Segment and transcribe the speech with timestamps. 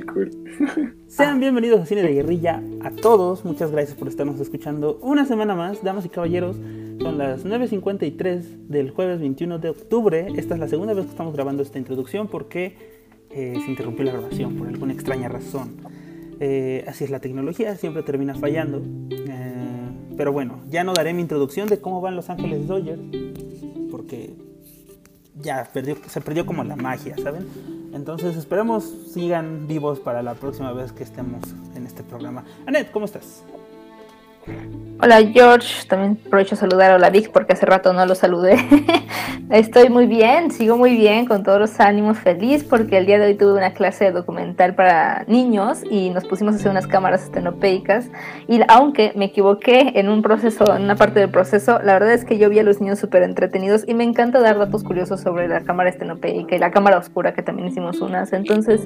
[1.08, 3.44] Sean bienvenidos a Cine de Guerrilla a todos.
[3.44, 6.56] Muchas gracias por estarnos escuchando una semana más, damas y caballeros.
[7.00, 10.28] Son las 9.53 del jueves 21 de octubre.
[10.36, 12.76] Esta es la segunda vez que estamos grabando esta introducción porque
[13.30, 15.76] eh, se interrumpió la grabación por alguna extraña razón.
[16.40, 18.82] Eh, así es la tecnología, siempre termina fallando.
[19.10, 23.00] Eh, pero bueno, ya no daré mi introducción de cómo van Los Ángeles Dodgers
[23.90, 24.34] porque
[25.40, 25.68] ya
[26.06, 27.46] se perdió como la magia, ¿saben?
[27.92, 31.42] Entonces esperemos sigan vivos para la próxima vez que estemos
[31.74, 32.44] en este programa.
[32.66, 33.42] Anet, ¿cómo estás?
[35.02, 38.56] Hola George, también aprovecho a saludar a la Vic porque hace rato no lo saludé.
[39.50, 43.26] Estoy muy bien, sigo muy bien, con todos los ánimos, feliz porque el día de
[43.26, 47.24] hoy tuve una clase de documental para niños y nos pusimos a hacer unas cámaras
[47.24, 48.10] estenopéicas
[48.46, 52.26] y aunque me equivoqué en un proceso, en una parte del proceso, la verdad es
[52.26, 55.48] que yo vi a los niños súper entretenidos y me encanta dar datos curiosos sobre
[55.48, 58.82] la cámara estenopeica y la cámara oscura que también hicimos unas, entonces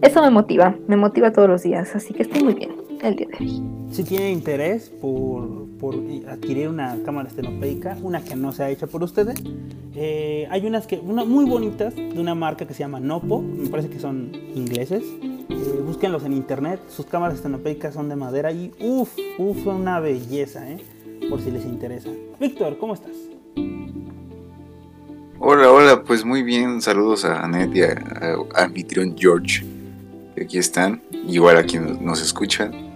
[0.00, 3.26] eso me motiva, me motiva todos los días, así que estoy muy bien el día
[3.28, 3.62] de hoy.
[3.90, 5.94] Si tiene interés por, por
[6.28, 9.42] adquirir una cámara estenopeica, una que no sea hecha por ustedes,
[9.94, 13.68] eh, hay unas que, una, muy bonitas de una marca que se llama Nopo, me
[13.68, 15.02] parece que son ingleses.
[15.48, 19.98] Eh, búsquenlos en internet, sus cámaras estenopeicas son de madera y uff, uff, son una
[20.00, 20.78] belleza, eh,
[21.30, 22.10] por si les interesa.
[22.38, 23.16] Víctor, ¿cómo estás?
[25.40, 27.92] Hola, hola, pues muy bien, saludos a Anet y a,
[28.54, 28.70] a,
[29.16, 29.64] George,
[30.34, 32.87] que aquí están, igual a quienes nos escuchan.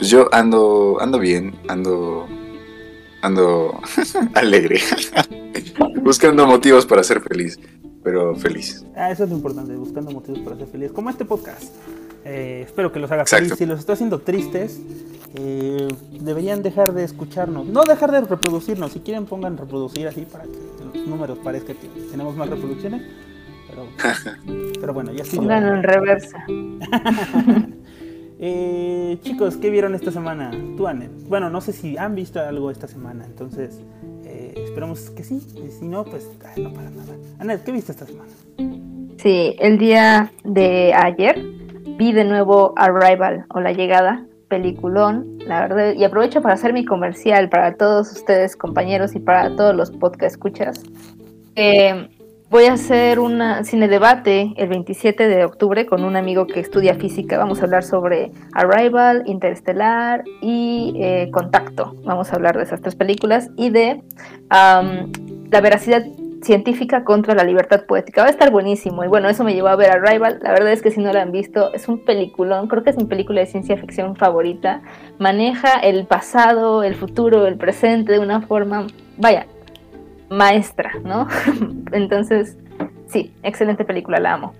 [0.00, 2.26] Pues yo ando, ando bien, ando,
[3.20, 3.78] ando
[4.34, 4.80] alegre,
[6.02, 7.60] buscando motivos para ser feliz,
[8.02, 8.82] pero feliz.
[8.96, 11.74] Ah, eso es lo importante, buscando motivos para ser feliz, como este podcast.
[12.24, 13.52] Eh, espero que los haga feliz.
[13.58, 14.80] Si los está haciendo tristes,
[15.34, 17.66] eh, deberían dejar de escucharnos.
[17.66, 18.92] No dejar de reproducirnos.
[18.92, 23.02] Si quieren, pongan reproducir así para que los números parezcan que tenemos más reproducciones.
[23.68, 23.86] Pero,
[24.80, 25.36] pero bueno, ya sí.
[25.36, 26.46] Pongan en reversa.
[28.42, 30.50] Eh, chicos, ¿qué vieron esta semana?
[30.50, 30.86] Tú.
[31.28, 33.78] Bueno, no sé si han visto algo esta semana, entonces
[34.24, 35.46] eh, esperamos que sí.
[35.62, 37.14] Y si no, pues ay, no pasa nada.
[37.38, 38.30] Anet, ¿qué viste esta semana?
[39.18, 41.44] Sí, el día de ayer
[41.98, 45.92] vi de nuevo Arrival o La Llegada, peliculón, la verdad.
[45.94, 50.36] Y aprovecho para hacer mi comercial para todos ustedes, compañeros, y para todos los podcast
[50.36, 50.82] escuchas.
[51.56, 52.08] Eh,
[52.50, 56.96] Voy a hacer un cine debate el 27 de octubre con un amigo que estudia
[56.96, 57.38] física.
[57.38, 61.94] Vamos a hablar sobre Arrival, Interestelar y eh, Contacto.
[62.02, 64.02] Vamos a hablar de esas tres películas y de
[64.50, 65.12] um,
[65.48, 66.04] la veracidad
[66.42, 68.22] científica contra la libertad poética.
[68.22, 69.04] Va a estar buenísimo.
[69.04, 70.40] Y bueno, eso me llevó a ver Arrival.
[70.42, 72.66] La verdad es que si no la han visto, es un peliculón.
[72.66, 74.82] Creo que es mi película de ciencia ficción favorita.
[75.20, 79.46] Maneja el pasado, el futuro, el presente de una forma, vaya,
[80.30, 81.28] maestra, ¿no?
[81.92, 82.56] Entonces,
[83.06, 84.54] sí, excelente película, la amo.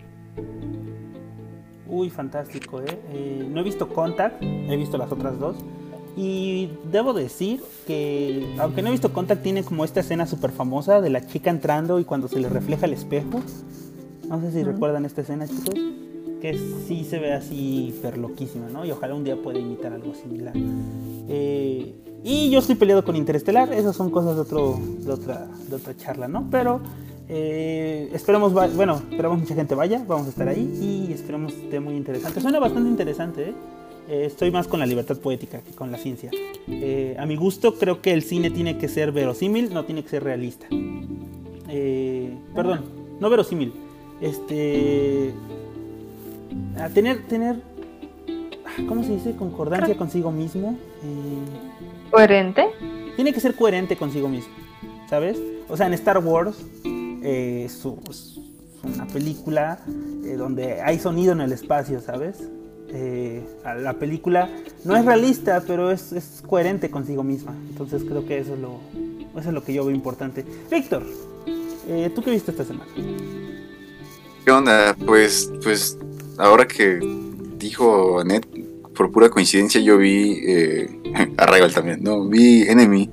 [1.88, 2.98] Uy, fantástico, ¿eh?
[3.12, 3.48] ¿eh?
[3.48, 5.56] No he visto Contact, he visto las otras dos.
[6.16, 11.00] Y debo decir que, aunque no he visto Contact, tiene como esta escena súper famosa
[11.00, 13.40] de la chica entrando y cuando se le refleja el espejo.
[14.28, 15.74] No sé si recuerdan esta escena, chicos.
[16.40, 18.84] Que sí se ve así perloquísima, ¿no?
[18.84, 20.54] Y ojalá un día pueda imitar algo similar.
[21.28, 25.76] Eh, y yo estoy peleado con Interestelar, esas son cosas de, otro, de, otra, de
[25.76, 26.48] otra charla, ¿no?
[26.50, 26.80] Pero
[27.28, 31.80] eh, esperamos, bueno, esperamos mucha gente vaya, vamos a estar ahí y esperamos que esté
[31.80, 32.40] muy interesante.
[32.40, 33.54] Suena bastante interesante, ¿eh?
[34.08, 34.24] ¿eh?
[34.26, 36.30] estoy más con la libertad poética que con la ciencia.
[36.68, 40.08] Eh, a mi gusto, creo que el cine tiene que ser verosímil, no tiene que
[40.08, 40.66] ser realista.
[41.68, 42.80] Eh, perdón,
[43.20, 43.72] no verosímil.
[44.20, 45.32] Este.
[46.78, 47.62] A tener, tener.
[48.88, 49.36] ¿Cómo se dice?
[49.36, 50.76] Concordancia consigo mismo.
[52.10, 52.66] ¿Coherente?
[53.16, 54.52] Tiene que ser coherente consigo mismo,
[55.08, 55.38] ¿sabes?
[55.68, 57.84] O sea, en Star Wars eh, es,
[58.82, 59.78] una película
[60.24, 62.38] eh, donde hay sonido en el espacio, ¿sabes?
[62.88, 63.44] Eh,
[63.80, 64.50] la película
[64.84, 67.54] no es realista, pero es, es, coherente consigo misma.
[67.68, 68.80] Entonces creo que eso es lo,
[69.38, 70.44] eso es lo que yo veo importante.
[70.70, 71.04] Víctor,
[72.14, 72.90] ¿tú qué viste esta semana?
[74.44, 74.96] ¿Qué onda?
[75.06, 75.96] Pues, pues
[76.38, 76.98] ahora que
[77.58, 78.46] dijo Anet,
[79.00, 80.86] por pura coincidencia yo vi eh,
[81.38, 82.28] Arrival también, ¿no?
[82.28, 83.08] Vi Enemy,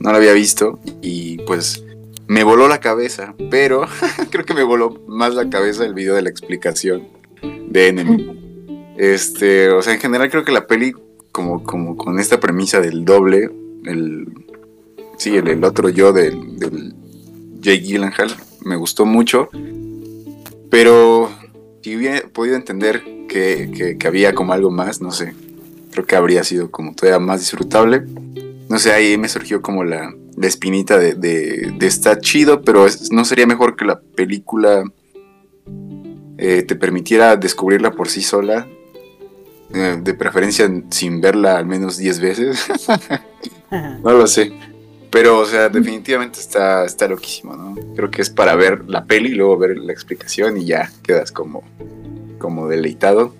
[0.00, 1.84] no lo había visto y pues
[2.26, 3.86] me voló la cabeza, pero
[4.30, 7.06] creo que me voló más la cabeza el video de la explicación
[7.68, 8.94] de Enemy.
[8.98, 10.94] Este, o sea, en general creo que la peli,
[11.30, 13.50] como, como con esta premisa del doble,
[13.84, 14.26] el,
[15.16, 16.92] sí, el, otro yo del, del
[17.60, 18.34] Jake Gyllenhaal,
[18.64, 19.48] me gustó mucho,
[20.70, 21.30] pero
[21.82, 25.34] si hubiera podido entender que, había como algo más, no sé,
[25.92, 28.04] creo que habría sido como todavía más disfrutable.
[28.68, 33.46] No sé, ahí me surgió como la, espinita de, de, estar chido, pero no sería
[33.46, 34.84] mejor que la película
[36.38, 38.66] eh, te permitiera descubrirla por sí sola
[39.74, 42.66] eh, de preferencia sin verla al menos 10 veces.
[44.02, 44.52] no lo sé.
[45.10, 47.74] Pero, o sea, definitivamente está, está loquísimo, ¿no?
[47.96, 51.32] Creo que es para ver la peli y luego ver la explicación y ya quedas
[51.32, 51.64] como,
[52.38, 53.34] como deleitado.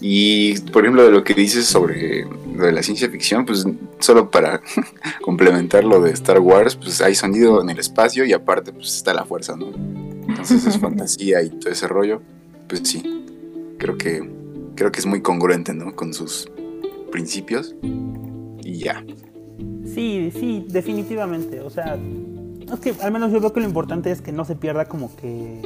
[0.00, 3.66] Y, por ejemplo, de lo que dices sobre lo de la ciencia ficción, pues
[3.98, 4.62] solo para
[5.22, 9.12] complementar lo de Star Wars, pues hay sonido en el espacio y aparte pues está
[9.12, 9.72] la fuerza, ¿no?
[10.28, 12.22] Entonces es fantasía y todo ese rollo.
[12.68, 13.02] Pues sí,
[13.78, 14.28] creo que,
[14.74, 15.94] creo que es muy congruente, ¿no?
[15.94, 16.50] Con sus
[17.10, 17.74] principios
[18.62, 19.04] y ya.
[19.94, 21.60] Sí, sí, definitivamente.
[21.60, 21.96] O sea,
[22.72, 25.14] es que al menos yo creo que lo importante es que no se pierda como
[25.16, 25.62] que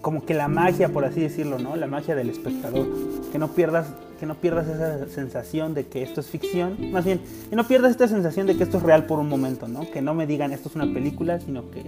[0.00, 1.76] como que la magia, por así decirlo, ¿no?
[1.76, 2.86] La magia del espectador.
[3.30, 3.88] Que no pierdas,
[4.18, 6.92] que no pierdas esa sensación de que esto es ficción.
[6.92, 7.20] Más bien,
[7.50, 9.90] que no pierdas esta sensación de que esto es real por un momento, ¿no?
[9.90, 11.84] Que no me digan esto es una película, sino que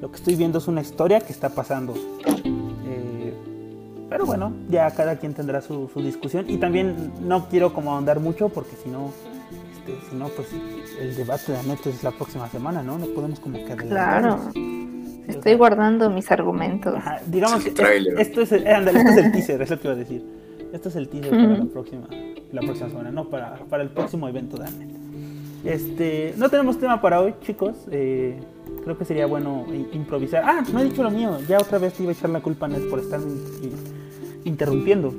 [0.00, 1.94] lo que estoy viendo es una historia que está pasando.
[2.86, 3.34] Eh,
[4.08, 6.48] pero bueno, ya cada quien tendrá su, su discusión.
[6.48, 9.10] Y también no quiero como ahondar mucho porque si no
[10.08, 10.48] si no, pues
[11.00, 12.98] el debate de Anet es la próxima semana, ¿no?
[12.98, 14.38] No podemos como que Claro.
[15.26, 16.94] Estoy guardando mis argumentos.
[17.26, 18.62] digamos que esto es, el, esto es el
[19.32, 20.24] teaser, es lo que iba a decir.
[20.72, 22.08] Esto es el teaser para la próxima,
[22.52, 24.88] la próxima semana, no para, para el próximo evento de Anet.
[25.64, 27.76] Este, no tenemos tema para hoy, chicos.
[27.90, 28.38] Eh,
[28.84, 30.44] creo que sería bueno improvisar.
[30.46, 31.38] Ah, no he dicho lo mío.
[31.48, 33.20] Ya otra vez te iba a echar la culpa a Anet por estar
[34.44, 35.14] interrumpiendo.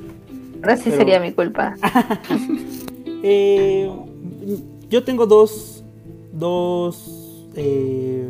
[0.62, 1.76] Ahora sí sería mi culpa.
[3.24, 3.90] eh,
[4.90, 5.84] yo tengo dos,
[6.34, 8.28] dos, eh,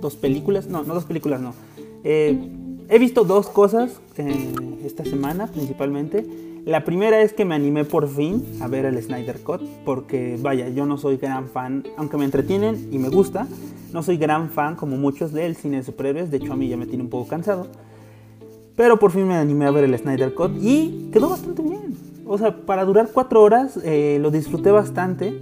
[0.00, 1.54] dos películas, no, no dos películas, no.
[2.02, 2.36] Eh,
[2.88, 4.52] he visto dos cosas eh,
[4.84, 6.26] esta semana principalmente.
[6.64, 10.70] La primera es que me animé por fin a ver el Snyder Cut, porque vaya,
[10.70, 13.46] yo no soy gran fan, aunque me entretienen y me gusta,
[13.92, 16.78] no soy gran fan como muchos del cine de superhéroes, de hecho a mí ya
[16.78, 17.66] me tiene un poco cansado.
[18.76, 22.38] Pero por fin me animé a ver el Snyder Cut y quedó bastante bien o
[22.38, 25.40] sea, para durar cuatro horas eh, lo disfruté bastante.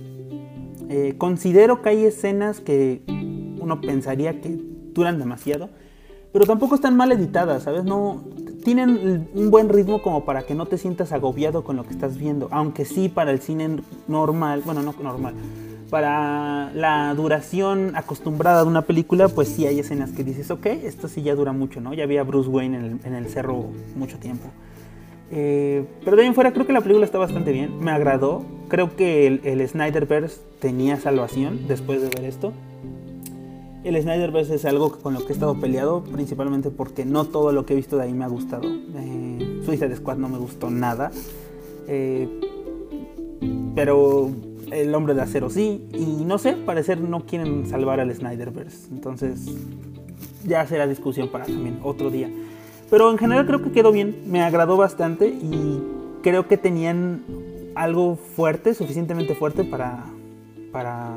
[0.89, 3.03] Eh, considero que hay escenas que
[3.61, 4.59] uno pensaría que
[4.93, 5.71] duran demasiado,
[6.33, 7.85] pero tampoco están mal editadas, ¿sabes?
[7.85, 8.25] No
[8.65, 12.19] tienen un buen ritmo como para que no te sientas agobiado con lo que estás
[12.19, 15.35] viendo, aunque sí para el cine normal, bueno, no normal,
[15.91, 21.09] para la duración acostumbrada de una película, pues sí hay escenas que dices, ok, esto
[21.09, 21.95] sí ya dura mucho, ¿no?
[21.95, 24.49] Ya había Bruce Wayne en el, en el cerro mucho tiempo.
[25.35, 28.45] Eh, pero de ahí en fuera creo que la película está bastante bien, me agradó.
[28.69, 32.53] Creo que el, Snyderverse tenía salvación después de ver esto.
[33.83, 37.67] El Snyderverse es algo con lo que he estado peleado, principalmente porque no todo lo
[37.67, 38.63] que he visto de ahí me ha gustado.
[38.65, 41.11] Eh, Suicide Squad no me gustó nada.
[41.89, 42.29] Eh,
[43.75, 44.31] pero
[44.71, 45.87] el hombre de acero sí.
[45.93, 48.89] Y no sé, parecer no quieren salvar al Snyderverse.
[48.93, 49.47] Entonces
[50.45, 52.31] ya será discusión para también otro día.
[52.93, 55.83] Pero en general creo que quedó bien, me agradó bastante y
[56.23, 57.23] creo que tenían
[57.75, 60.05] algo fuerte, suficientemente fuerte para,
[60.73, 61.17] para,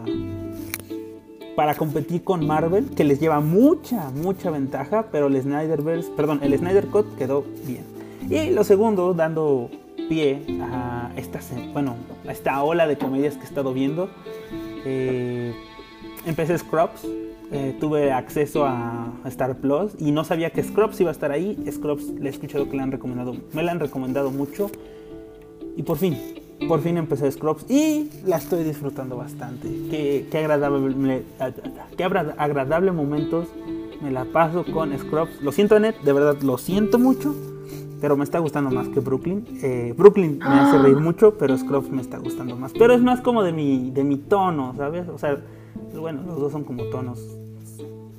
[1.57, 6.57] para competir con Marvel, que les lleva mucha, mucha ventaja, pero el Snyderverse, perdón, el
[6.57, 7.83] Snyder Cut quedó bien.
[8.30, 9.69] Y lo segundo, dando
[10.07, 11.42] pie a esta,
[11.74, 14.10] bueno, a esta ola de comedias que he estado viendo,
[14.86, 15.54] eh,
[16.25, 17.06] empecé Scrubs,
[17.51, 21.58] eh, tuve acceso a, Star Plus y no sabía que Scrubs iba a estar ahí.
[21.72, 24.70] Scrubs le he escuchado que le han recomendado, me la han recomendado mucho.
[25.75, 26.17] Y por fin,
[26.67, 29.67] por fin empecé Scrubs y la estoy disfrutando bastante.
[29.89, 31.24] Qué, agradable,
[31.98, 33.48] qué agradable momentos
[34.01, 35.41] me la paso con Scrubs.
[35.41, 37.36] Lo siento, Annette, de verdad lo siento mucho,
[38.01, 39.46] pero me está gustando más que Brooklyn.
[39.62, 42.72] Eh, Brooklyn me hace reír mucho, pero Scrubs me está gustando más.
[42.74, 45.08] Pero es más como de mi, de mi tono, ¿sabes?
[45.10, 45.39] O sea,
[46.00, 47.20] bueno, los dos son como tonos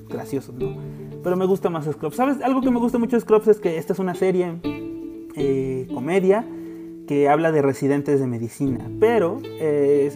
[0.09, 0.77] graciosos, ¿no?
[1.23, 2.17] Pero me gusta más Scrubs.
[2.17, 2.41] ¿Sabes?
[2.43, 4.61] Algo que me gusta mucho de Scrubs es que esta es una serie
[5.35, 6.47] eh, comedia
[7.07, 8.89] que habla de residentes de medicina.
[9.01, 10.13] Pero eh,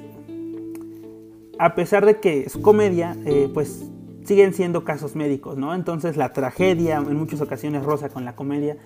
[1.58, 3.84] a pesar de que es comedia, eh, pues
[4.24, 5.74] siguen siendo casos médicos, ¿no?
[5.74, 8.76] Entonces la tragedia en muchas ocasiones rosa con la comedia.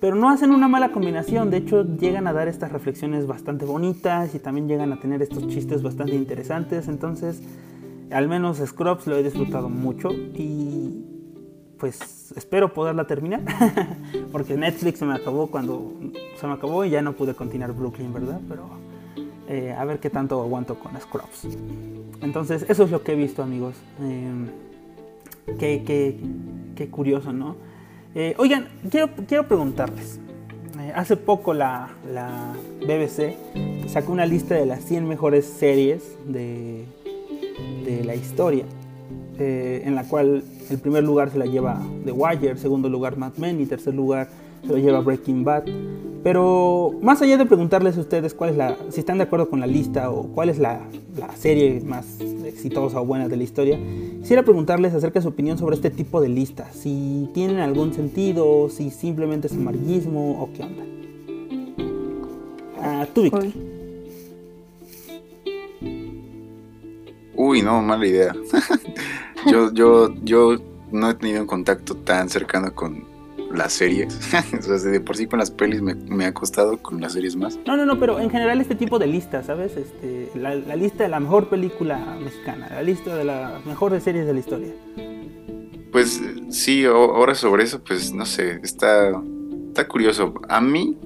[0.00, 4.34] Pero no hacen una mala combinación, de hecho llegan a dar estas reflexiones bastante bonitas
[4.34, 7.40] y también llegan a tener estos chistes bastante interesantes, entonces
[8.10, 11.04] al menos Scrubs lo he disfrutado mucho y
[11.78, 13.42] pues espero poderla terminar
[14.32, 15.92] porque Netflix se me acabó cuando
[16.40, 18.40] se me acabó y ya no pude continuar Brooklyn, ¿verdad?
[18.48, 18.68] Pero
[19.48, 21.46] eh, a ver qué tanto aguanto con Scrubs.
[22.22, 23.76] Entonces eso es lo que he visto amigos.
[24.00, 24.30] Eh,
[25.58, 26.18] qué, qué,
[26.74, 27.56] qué, curioso, ¿no?
[28.14, 30.18] Eh, oigan, quiero, quiero preguntarles.
[30.80, 33.34] Eh, hace poco la, la BBC
[33.88, 36.86] sacó una lista de las 100 mejores series de
[37.84, 38.64] de la historia,
[39.38, 43.34] eh, en la cual el primer lugar se la lleva The Wire, segundo lugar Mad
[43.36, 44.28] Men y tercer lugar
[44.62, 45.64] se lo lleva Breaking Bad.
[46.22, 49.60] Pero más allá de preguntarles a ustedes cuál es la, si están de acuerdo con
[49.60, 50.80] la lista o cuál es la,
[51.16, 53.78] la serie más exitosa o buena de la historia,
[54.20, 56.74] quisiera preguntarles acerca de su opinión sobre este tipo de listas.
[56.74, 60.82] Si tienen algún sentido, si simplemente es amarillismo o qué onda.
[62.82, 63.75] Ah, tú, Víctor.
[67.36, 68.34] Uy, no, mala idea.
[69.50, 70.56] yo, yo, yo
[70.90, 73.04] no he tenido un contacto tan cercano con
[73.52, 74.18] las series.
[74.58, 77.58] o sea, de por sí con las pelis me, ha costado, con las series más.
[77.66, 79.76] No, no, no, pero en general este tipo de listas, ¿sabes?
[79.76, 84.32] Este, la, lista de la mejor película mexicana, la lista de las mejores series de
[84.32, 84.72] la historia.
[85.92, 89.22] Pues sí, ahora sobre eso, pues no sé, está,
[89.68, 90.34] está curioso.
[90.48, 90.98] A mí,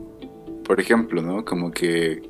[0.65, 1.45] por ejemplo, ¿no?
[1.45, 2.30] Como que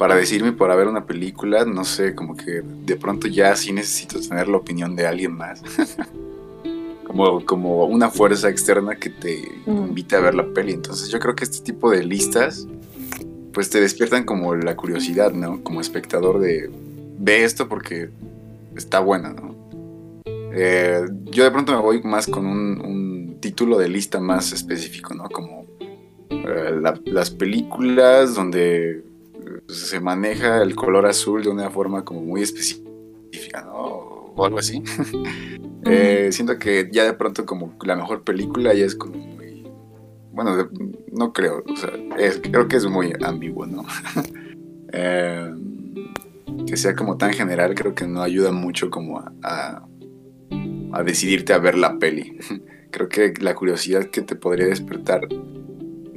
[0.00, 4.18] para decirme para ver una película, no sé, como que de pronto ya sí necesito
[4.18, 5.60] tener la opinión de alguien más.
[7.06, 10.72] como, como una fuerza externa que te invita a ver la peli.
[10.72, 12.66] Entonces yo creo que este tipo de listas
[13.52, 15.62] pues te despiertan como la curiosidad, ¿no?
[15.62, 16.70] Como espectador de
[17.18, 18.08] ve esto porque
[18.74, 19.54] está buena, ¿no?
[20.24, 25.28] Eh, yo de pronto me voy más con un, título de lista más específico, ¿no?
[25.28, 25.66] Como
[26.30, 29.09] eh, las películas donde
[29.68, 33.72] se maneja el color azul de una forma como muy específica, ¿no?
[33.74, 34.82] O algo así.
[35.86, 39.66] Eh, siento que ya de pronto como la mejor película ya es como muy...
[40.30, 40.68] Bueno,
[41.10, 41.90] no creo, o sea,
[42.42, 43.84] creo que es muy ambiguo, ¿no?
[44.92, 45.54] Eh,
[46.66, 49.86] que sea como tan general creo que no ayuda mucho como a,
[50.92, 52.36] a decidirte a ver la peli.
[52.90, 55.28] creo que la curiosidad que te podría despertar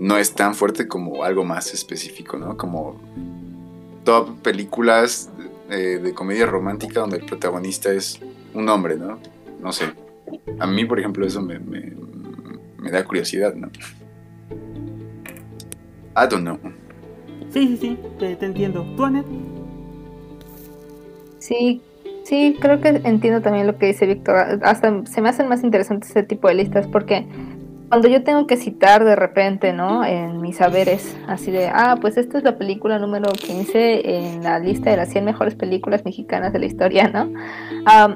[0.03, 2.57] no es tan fuerte como algo más específico, ¿no?
[2.57, 2.99] Como
[4.03, 5.29] top películas
[5.69, 8.19] eh, de comedia romántica donde el protagonista es
[8.53, 9.17] un hombre, ¿no?
[9.61, 9.85] No sé.
[10.59, 11.57] A mí, por ejemplo, eso me,
[12.91, 13.69] da curiosidad, ¿no?
[16.17, 16.59] I don't know.
[17.51, 18.85] Sí, sí, sí, te, entiendo.
[18.97, 19.25] ¿Tú, Anet?
[21.39, 21.81] Sí,
[22.25, 24.59] sí, creo que entiendo también lo que dice Víctor.
[24.63, 27.25] Hasta se me hacen más interesantes ese tipo de listas porque
[27.93, 30.03] cuando yo tengo que citar de repente, ¿no?
[30.03, 34.57] En mis saberes, así de, ah, pues esta es la película número 15 en la
[34.57, 37.31] lista de las 100 mejores películas mexicanas de la historia, ¿no?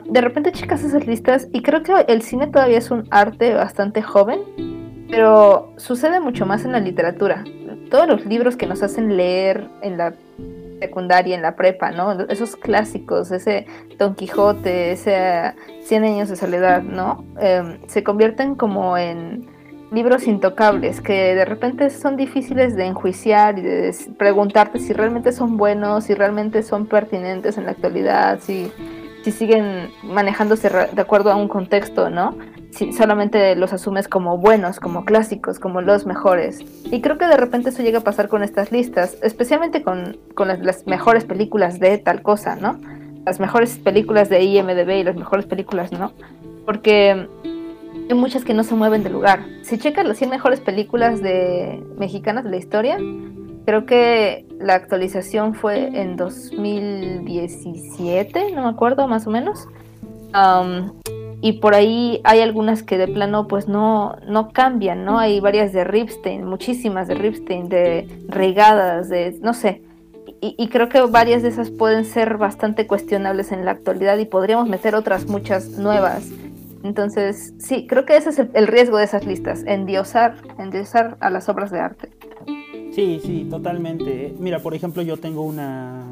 [0.10, 4.02] de repente checas esas listas y creo que el cine todavía es un arte bastante
[4.02, 4.40] joven,
[5.12, 7.44] pero sucede mucho más en la literatura.
[7.92, 10.16] Todos los libros que nos hacen leer en la
[10.80, 12.14] secundaria, en la prepa, ¿no?
[12.30, 13.68] Esos clásicos, ese
[14.00, 17.24] Don Quijote, ese Cien años de soledad, ¿no?
[17.40, 19.56] Em, se convierten como en
[19.92, 25.58] libros intocables que de repente son difíciles de enjuiciar y de preguntarte si realmente son
[25.58, 28.72] buenos, si realmente son pertinentes en la actualidad, si,
[29.24, 32.38] si siguen manejándose de acuerdo a un contexto, ¿no?
[32.72, 36.60] Si solamente los asumes como buenos, como clásicos, como los mejores.
[36.86, 40.50] Y creo que de repente eso llega a pasar con estas listas, especialmente con, con
[40.50, 42.80] las, las mejores películas de tal cosa, ¿no?
[43.26, 46.12] Las mejores películas de IMDB y las mejores películas, ¿no?
[46.66, 47.28] Porque
[48.10, 49.46] hay muchas que no se mueven de lugar.
[49.64, 52.98] Si checas las 100 mejores películas de mexicanas de la historia,
[53.66, 59.68] creo que la actualización fue en 2017, no me acuerdo, más o menos.
[61.42, 65.20] y por ahí hay algunas que de plano pues no, no cambian, ¿no?
[65.20, 69.82] Hay varias de Ripstein, muchísimas de Ripstein, de regadas, de no sé.
[70.40, 74.26] Y, y, creo que varias de esas pueden ser bastante cuestionables en la actualidad y
[74.26, 76.30] podríamos meter otras muchas nuevas
[76.88, 81.50] entonces, sí, creo que ese es el, riesgo de esas listas, endiosar, endiosar a las
[81.50, 82.10] obras de arte.
[82.94, 84.34] Sí, sí, totalmente.
[84.40, 86.06] Mira, por ejemplo, yo tengo una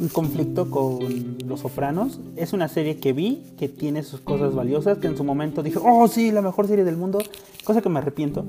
[0.00, 2.20] un conflicto con Los Sopranos.
[2.36, 5.78] Es una serie que vi, que tiene sus cosas valiosas, que en su momento dije,
[5.82, 7.20] oh sí, la mejor serie del mundo,
[7.64, 8.44] cosa que me arrepiento.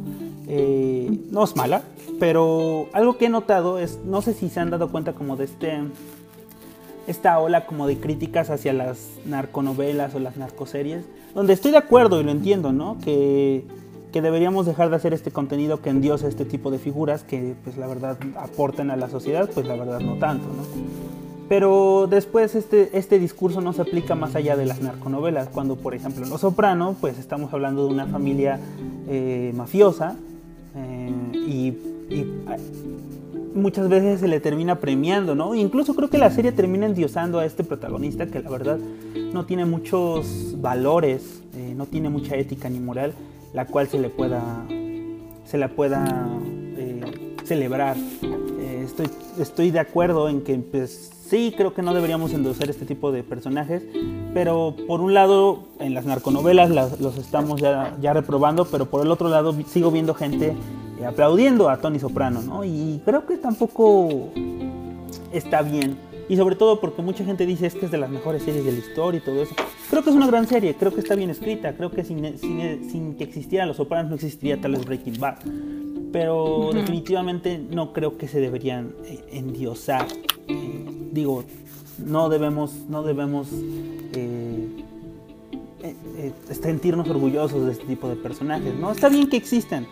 [0.48, 1.84] Eh, no es mala,
[2.20, 5.46] pero algo que he notado es, no sé si se han dado cuenta como de
[5.46, 5.84] este
[7.07, 12.19] esta ola como de críticas hacia las narconovelas o las narcoseries, donde estoy de acuerdo
[12.19, 12.97] y lo entiendo, ¿no?
[13.03, 13.65] Que,
[14.12, 17.77] que deberíamos dejar de hacer este contenido que endiosa este tipo de figuras que pues
[17.77, 20.63] la verdad aportan a la sociedad, pues la verdad no tanto, ¿no?
[21.47, 25.93] Pero después este, este discurso no se aplica más allá de las narconovelas, cuando por
[25.93, 28.59] ejemplo en Los Soprano, pues estamos hablando de una familia
[29.07, 30.15] eh, mafiosa
[30.75, 31.67] eh, y,
[32.09, 32.25] y
[33.55, 35.55] muchas veces se le termina premiando, ¿no?
[35.55, 38.77] Incluso creo que la serie termina endiosando a este protagonista que la verdad
[39.33, 43.13] no tiene muchos valores, eh, no tiene mucha ética ni moral,
[43.53, 44.65] la cual se le pueda,
[45.45, 46.27] se la pueda
[46.77, 47.95] eh, celebrar.
[48.59, 48.85] Eh,
[49.39, 53.24] estoy, de acuerdo en que pues, sí creo que no deberíamos endosar este tipo de
[53.24, 53.83] personajes,
[54.33, 56.69] pero por un lado en las narconovelas
[57.00, 60.53] los estamos ya, reprobando, pero por el otro lado sigo viendo gente
[61.04, 62.64] aplaudiendo a Tony Soprano, ¿no?
[62.64, 64.30] Y creo que tampoco
[65.32, 65.98] está bien.
[66.28, 68.72] Y sobre todo porque mucha gente dice es que es de las mejores series de
[68.72, 69.54] la historia y todo eso.
[69.90, 72.90] Creo que es una gran serie, creo que está bien escrita, creo que sin, sin,
[72.90, 75.38] sin que existieran los Sopranos no existiría tal vez Breaking Bad.
[76.12, 80.08] Pero definitivamente no creo que se deberían eh, endiosar.
[80.48, 81.44] Eh, digo,
[82.04, 83.50] no debemos, no debemos
[84.14, 84.84] eh,
[86.60, 88.74] sentirnos orgullosos de este tipo de personajes.
[88.75, 88.92] ¿no?
[88.92, 89.86] Está bien que existan,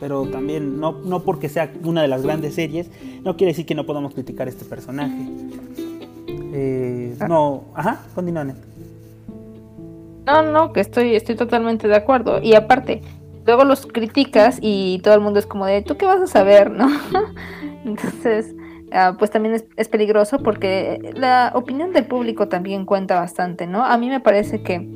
[0.00, 2.90] pero también no, no porque sea una de las grandes series,
[3.22, 5.28] no quiere decir que no podamos criticar este personaje.
[7.20, 7.28] Ah.
[7.28, 8.44] no, ajá, continúa.
[10.26, 12.40] No, no, que estoy, estoy totalmente de acuerdo.
[12.42, 13.02] Y aparte,
[13.46, 16.70] luego los criticas y todo el mundo es como de, ¿tú qué vas a saber?
[16.70, 16.88] ¿No?
[17.84, 18.54] Entonces,
[18.92, 23.84] ah, pues también es, peligroso porque la opinión del público también cuenta bastante, ¿no?
[23.84, 24.88] A mí me parece que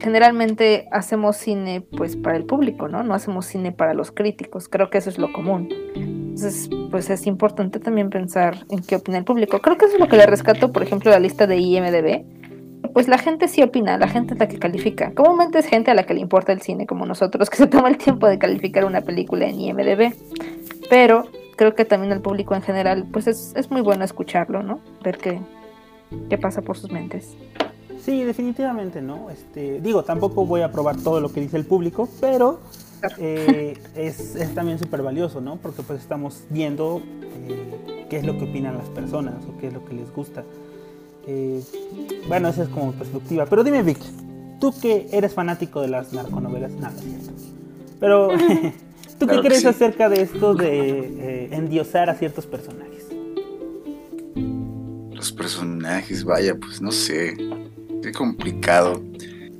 [0.00, 3.02] generalmente hacemos cine pues para el público, ¿no?
[3.02, 5.68] No hacemos cine para los críticos, creo que eso es lo común.
[5.94, 9.60] Entonces, pues es importante también pensar en qué opina el público.
[9.60, 12.24] Creo que eso es lo que le rescato, por ejemplo, la lista de IMDB
[12.92, 15.12] pues la gente sí opina, la gente es la que califica.
[15.12, 17.88] Comúnmente es gente a la que le importa el cine, como nosotros, que se toma
[17.88, 20.14] el tiempo de calificar una película en IMDB.
[20.88, 21.26] Pero
[21.56, 24.80] creo que también el público en general, pues es, muy bueno escucharlo, ¿no?
[25.02, 25.40] Ver qué,
[26.30, 27.36] qué pasa por sus mentes.
[28.06, 29.30] Sí, definitivamente, ¿no?
[29.30, 32.60] Este, digo, tampoco voy a probar todo lo que dice el público, pero
[33.18, 35.56] eh, es, también súper valioso, ¿no?
[35.56, 37.02] Porque pues estamos viendo
[37.48, 40.44] eh, qué es lo que opinan las personas o qué es lo que les gusta.
[41.26, 41.60] Eh,
[42.28, 43.44] bueno, esa es como perspectiva.
[43.46, 43.98] Pero dime, Vic,
[44.60, 47.32] tú que eres fanático de las narconovelas, nada, es cierto.
[47.98, 48.28] Pero,
[49.18, 53.08] ¿tú qué crees acerca de esto de endiosar a ciertos personajes?
[55.12, 57.34] Los personajes, vaya, pues no sé.
[58.06, 59.02] Qué complicado.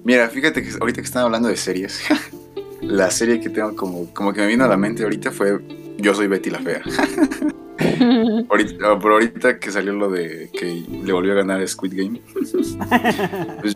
[0.04, 2.00] Mira, fíjate que ahorita que están hablando de series,
[2.80, 5.58] la serie que tengo como, como que me vino a la mente ahorita fue
[5.98, 6.80] Yo soy Betty la Fea.
[8.48, 12.22] ahorita, por ahorita que salió lo de que le volvió a ganar Squid Game.
[13.60, 13.74] Pues,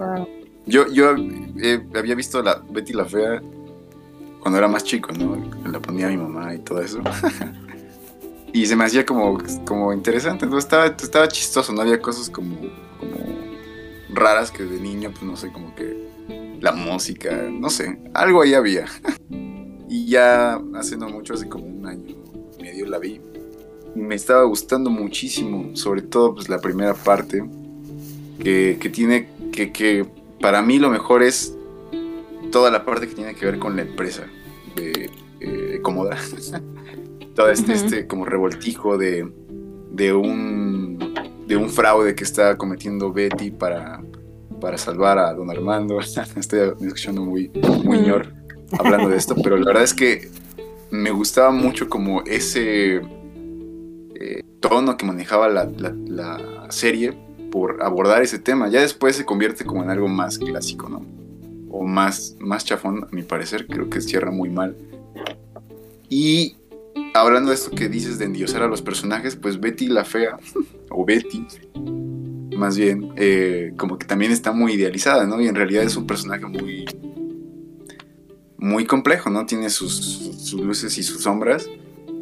[0.67, 3.43] yo yo eh, había visto la Betty la Fea
[4.39, 5.37] cuando era más chico, ¿no?
[5.69, 7.01] La ponía mi mamá y todo eso.
[8.53, 12.57] y se me hacía como, como interesante, entonces estaba, estaba chistoso, no había cosas como,
[13.01, 13.40] como
[14.13, 16.09] raras que de niño, pues no sé, como que
[16.61, 18.87] la música, no sé, algo ahí había.
[19.89, 22.17] y ya hace no mucho, hace como un año
[22.59, 23.21] y medio la vi
[23.95, 27.45] me estaba gustando muchísimo, sobre todo pues la primera parte,
[28.39, 30.07] que, tiene, que, que,
[30.41, 31.55] para mí lo mejor es
[32.51, 34.27] toda la parte que tiene que ver con la empresa
[34.77, 36.17] de eh, Comoda.
[37.35, 39.31] Todo este, este como revoltijo de,
[39.93, 40.70] de, un,
[41.51, 44.01] de un fraude que está cometiendo Betty para,
[44.61, 45.99] para salvar a don Armando.
[46.37, 47.51] Estoy escuchando muy,
[47.85, 48.33] muy ñor
[48.79, 50.31] hablando de esto, pero la verdad es que
[50.93, 53.01] me gustaba mucho como ese
[54.61, 57.19] tono que manejaba la, serie
[57.51, 58.69] por abordar ese tema.
[58.69, 61.05] Ya después se convierte como en algo más clásico, ¿no?
[61.69, 63.67] O más, más chafón, a mi parecer.
[63.67, 64.77] Creo que cierra muy mal.
[66.09, 66.57] Y
[67.15, 70.39] hablando de esto que dices de endiosar a los personajes, pues Betty la Fea,
[70.91, 71.47] o Betty,
[72.57, 75.41] más bien, eh, como que también está muy idealizada, ¿no?
[75.41, 76.85] Y en realidad es un personaje muy,
[78.59, 79.47] muy complejo, ¿no?
[79.47, 79.97] Tiene sus,
[80.39, 81.69] sus luces y sus sombras.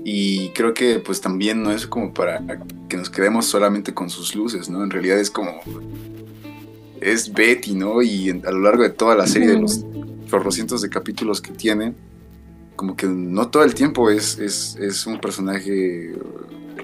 [0.04, 2.40] Y creo que pues también no es como para
[2.88, 4.82] que nos quedemos solamente con sus luces, ¿no?
[4.82, 5.60] En realidad es como...
[7.00, 8.00] Es Betty, ¿no?
[8.00, 9.84] Y a lo largo de toda la serie de los
[10.50, 11.94] cientos de capítulos que tiene,
[12.78, 16.12] como que no todo el tiempo es, es, un personaje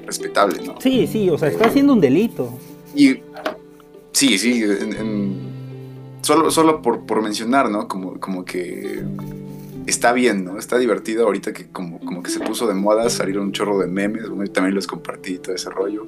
[0.05, 0.81] respetable, ¿no?
[0.81, 2.53] Sí, sí, o sea, está haciendo un delito.
[2.97, 3.21] Y
[4.11, 4.65] sí, sí,
[6.23, 7.87] solo, solo por, por mencionar, ¿no?
[7.87, 9.05] Como, como que
[9.87, 10.59] está bien, ¿no?
[10.59, 13.87] Está divertido ahorita que como, como que se puso de moda salir un chorro de
[13.87, 16.03] memes, bueno, yo también los compartí todo ese rollo.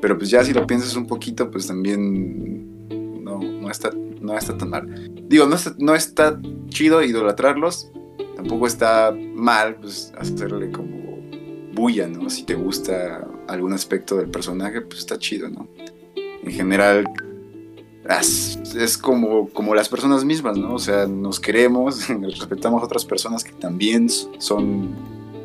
[0.00, 4.56] Pero pues ya si lo piensas un poquito, pues también no, no, está, no está
[4.56, 5.10] tan mal.
[5.28, 7.90] Digo, no está, no está chido idolatrarlos,
[8.36, 11.18] tampoco está mal pues hacerle como
[11.72, 12.30] bulla, ¿no?
[12.30, 15.68] Si te gusta algún aspecto del personaje, pues está chido, ¿no?
[16.14, 17.06] En general,
[18.78, 20.74] es, como, como las personas mismas, ¿no?
[20.74, 24.94] O sea, nos queremos, respetamos a otras personas que también son,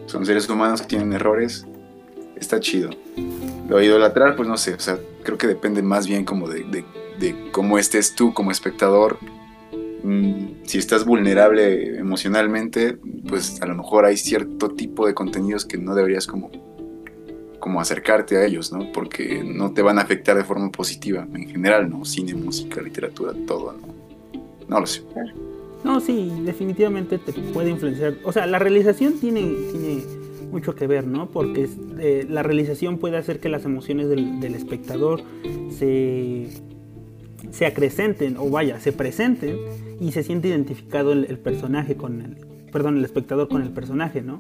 [0.06, 1.66] son seres humanos que tienen errores.
[2.36, 2.90] Está chido.
[3.68, 6.86] Lo idolatrar, pues no sé, o sea, creo que depende más bien como de,
[7.20, 9.18] de, cómo estés tú como espectador.
[10.04, 15.78] Mm, si estás vulnerable emocionalmente, pues a lo mejor hay cierto tipo de contenidos que
[15.78, 16.50] no deberías como
[17.62, 18.92] como acercarte a ellos, ¿no?
[18.92, 22.04] Porque no te van a afectar de forma positiva en general, ¿no?
[22.04, 23.94] Cine, música, literatura, todo, ¿no?
[24.68, 25.04] No lo sé.
[25.84, 28.16] No, sí, definitivamente te puede influenciar.
[28.24, 30.04] O sea, la realización tiene, tiene
[30.52, 31.30] mucho que ver, ¿no?
[31.30, 35.22] Porque eh, la realización puede hacer que las emociones del, espectador
[35.78, 36.48] se,
[37.52, 39.58] se acrecenten, o vaya, se presenten
[40.00, 42.38] y se siente identificado el, el personaje con el,
[42.72, 44.40] perdón, el espectador con el personaje, ¿no?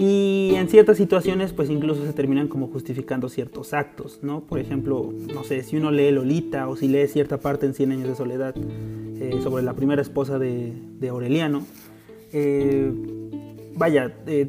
[0.00, 4.42] Y en ciertas situaciones, pues incluso se terminan como justificando ciertos actos, ¿no?
[4.42, 7.90] Por ejemplo, no sé, si uno lee Lolita o si lee cierta parte en Cien
[7.90, 10.72] años de soledad eh, sobre la primera esposa de,
[11.10, 11.66] Aureliano,
[12.32, 12.92] eh,
[13.74, 14.48] vaya, eh,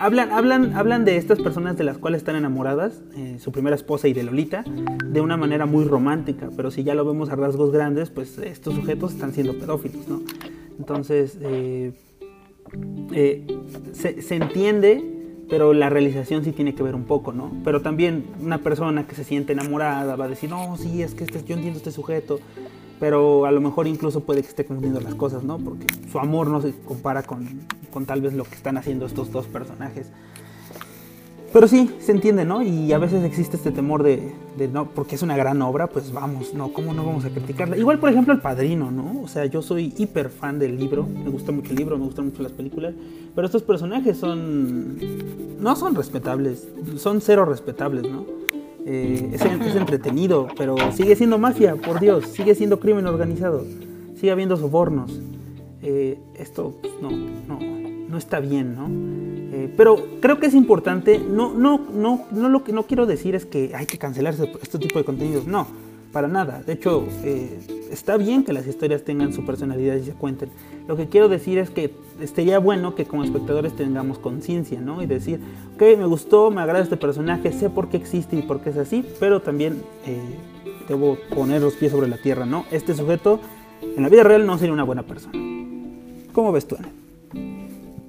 [0.00, 3.02] hablan, hablan, hablan de estas personas de las cuales están enamoradas,
[3.38, 4.64] su primera esposa y de Lolita,
[5.04, 8.74] de una manera muy romántica, pero si ya lo vemos a rasgos grandes, pues estos
[8.74, 10.22] sujetos están siendo pedófilos, ¿no?
[10.78, 11.92] Entonces, eh,
[13.92, 15.02] se, entiende,
[15.48, 17.52] pero la realización sí tiene que ver un poco, ¿no?
[17.64, 21.24] Pero también una persona que se siente enamorada va a decir, no, sí, es que
[21.24, 22.38] este, yo entiendo este sujeto,
[23.00, 25.58] pero a lo mejor incluso puede que esté confundiendo las cosas, ¿no?
[25.58, 27.46] Porque su amor no se compara con,
[27.92, 30.10] con tal vez lo que están haciendo estos dos personajes.
[31.52, 32.60] Pero sí, se entiende, ¿no?
[32.60, 34.34] Y a veces existe este temor de,
[34.70, 37.78] no, porque es una gran obra, pues vamos, no, ¿cómo no vamos a criticarla?
[37.78, 39.22] Igual, por ejemplo, El Padrino, ¿no?
[39.22, 42.26] O sea, yo soy hiper fan del libro, me gusta mucho el libro, me gustan
[42.26, 42.92] mucho las películas,
[43.34, 44.98] pero estos personajes son,
[45.58, 48.26] no son respetables, son cero respetables, ¿no?
[48.90, 49.42] Eh, es,
[49.76, 53.66] entretenido, pero sigue siendo mafia, por Dios, sigue siendo crimen organizado,
[54.14, 55.20] sigue habiendo sobornos.
[55.82, 57.60] Eh, esto, pues, no, no,
[58.08, 58.88] no está bien, ¿no?
[59.54, 63.34] Eh, pero creo que es importante, no, no, no, no lo que no quiero decir
[63.34, 65.66] es que hay que cancelar este, tipo de contenidos, no,
[66.12, 66.62] para nada.
[66.66, 67.58] De hecho, eh,
[67.90, 70.50] está bien que las historias tengan su personalidad y se cuenten.
[70.86, 75.02] Lo que quiero decir es que estaría bueno que como espectadores tengamos conciencia, ¿no?
[75.02, 75.40] Y decir,
[75.74, 78.76] ok, me gustó, me agrada este personaje, sé por qué existe y por qué es
[78.76, 80.18] así, pero también eh,
[80.88, 82.64] debo poner los pies sobre la tierra, ¿no?
[82.70, 83.40] Este sujeto
[83.82, 85.38] en la vida real no sería una buena persona.
[86.32, 86.88] ¿Cómo ves tú, Ana?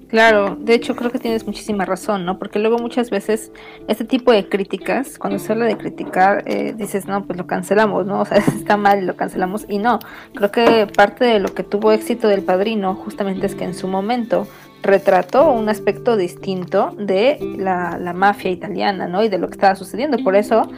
[0.09, 2.39] Claro, de hecho creo que tienes muchísima razón, ¿no?
[2.39, 3.51] Porque luego muchas veces
[3.87, 8.07] este tipo de críticas, cuando se habla de criticar, eh, dices, no, pues lo cancelamos,
[8.07, 8.21] ¿no?
[8.21, 9.67] O sea, está mal, lo cancelamos.
[9.69, 9.99] Y no,
[10.33, 13.87] creo que parte de lo que tuvo éxito del padrino justamente es que en su
[13.87, 14.47] momento
[14.81, 19.23] retrató un aspecto distinto de la, la mafia italiana, ¿no?
[19.23, 20.17] Y de lo que estaba sucediendo.
[20.23, 20.71] Por eso,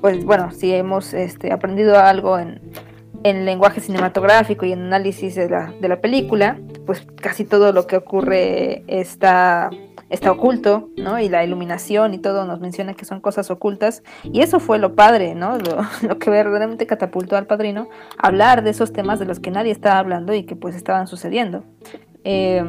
[0.00, 2.60] pues bueno, si hemos este, aprendido algo en
[3.24, 7.86] en lenguaje cinematográfico y en análisis de la, de la película, pues casi todo lo
[7.86, 9.70] que ocurre está,
[10.10, 11.18] está oculto, ¿no?
[11.18, 14.02] Y la iluminación y todo nos menciona que son cosas ocultas.
[14.24, 15.58] Y eso fue lo padre, ¿no?
[15.58, 19.98] Lo, que verdaderamente catapultó al padrino, hablar de esos temas de los que nadie estaba
[19.98, 21.64] hablando y que pues estaban sucediendo.
[22.24, 22.64] Eh,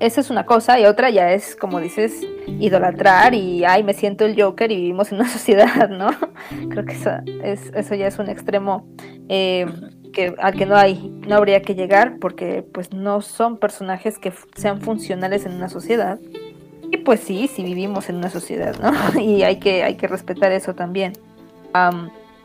[0.00, 4.24] esa es una cosa y otra ya es, como dices, idolatrar y, ay, me siento
[4.24, 6.08] el Joker y vivimos en una sociedad, ¿no?
[6.70, 7.10] Creo que eso,
[7.44, 8.88] es, eso ya es un extremo
[9.28, 9.66] eh,
[10.12, 14.32] que, al que no hay, no habría que llegar porque pues no son personajes que
[14.56, 16.18] sean funcionales en una sociedad.
[16.90, 19.20] Y pues sí, sí vivimos en una sociedad, ¿no?
[19.20, 21.12] Y hay que, hay que respetar eso también.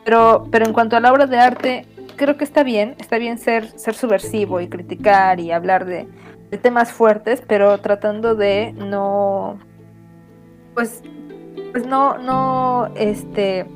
[0.04, 3.38] pero, pero en cuanto a la obra de arte, creo que está bien, está bien
[3.38, 6.06] ser, ser subversivo y criticar y hablar de
[6.50, 9.58] de temas fuertes, pero tratando de no,
[10.74, 11.02] pues,
[11.72, 13.66] pues no, no, este,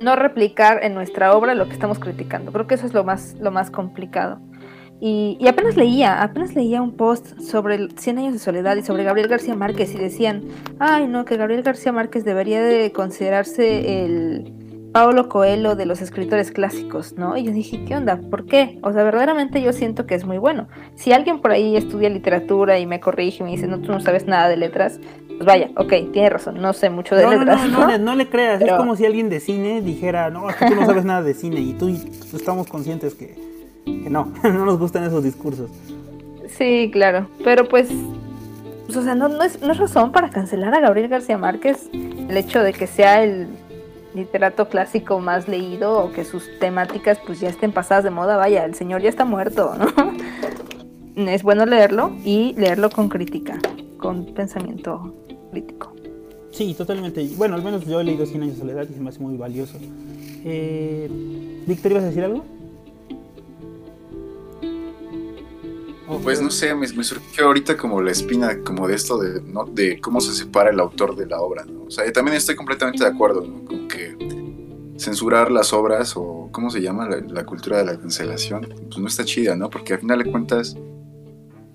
[0.00, 2.52] no replicar en nuestra obra lo que estamos criticando.
[2.52, 4.40] Creo que eso es lo más, lo más complicado.
[5.00, 8.82] Y, y, apenas leía, apenas leía un post sobre el 100 años de soledad y
[8.82, 10.44] sobre Gabriel García Márquez y decían,
[10.78, 14.61] ay no, que Gabriel García Márquez debería de considerarse el,
[14.92, 17.36] Paulo Coelho de los escritores clásicos, ¿no?
[17.36, 18.20] Y yo dije, ¿qué onda?
[18.30, 18.78] ¿Por qué?
[18.82, 20.68] O sea, verdaderamente yo siento que es muy bueno.
[20.96, 24.00] Si alguien por ahí estudia literatura y me corrige y me dice, no, tú no
[24.00, 27.68] sabes nada de letras, pues vaya, ok, tiene razón, no sé mucho de letras.
[27.68, 30.66] No, no, no, le creas, es como si alguien de cine dijera, no, es que
[30.66, 33.34] tú no sabes nada de cine y tú, estamos conscientes que,
[33.86, 35.70] que no, no nos gustan esos discursos.
[36.48, 37.88] Sí, claro, pero pues
[38.92, 41.88] pues, o sea, no, no, es, no, es, razón para cancelar a Gabriel García Márquez
[41.94, 43.48] el hecho de que sea el
[44.14, 48.64] literato clásico más leído o que sus temáticas pues ya estén pasadas de moda, vaya,
[48.64, 49.86] el señor ya está muerto, ¿no?
[51.30, 53.58] es bueno leerlo y leerlo con crítica,
[53.98, 55.14] con pensamiento
[55.50, 55.92] crítico.
[56.50, 57.26] Sí, totalmente.
[57.36, 59.36] Bueno, al menos yo he leído Cien años de soledad y se me hace muy
[59.36, 59.78] valioso.
[60.44, 61.08] Eh,
[61.66, 62.44] Víctor, ¿ibas a decir algo?
[66.22, 69.64] Pues no sé, me, surgió ahorita como la espina como de esto de, ¿no?
[69.64, 71.84] de cómo se separa el autor de la obra, ¿no?
[71.84, 73.64] O sea, también estoy completamente de acuerdo, ¿no?
[73.64, 74.16] Como que
[74.98, 79.24] censurar las obras o cómo se llama la, cultura de la cancelación, pues no está
[79.24, 79.70] chida, ¿no?
[79.70, 80.76] Porque al final de cuentas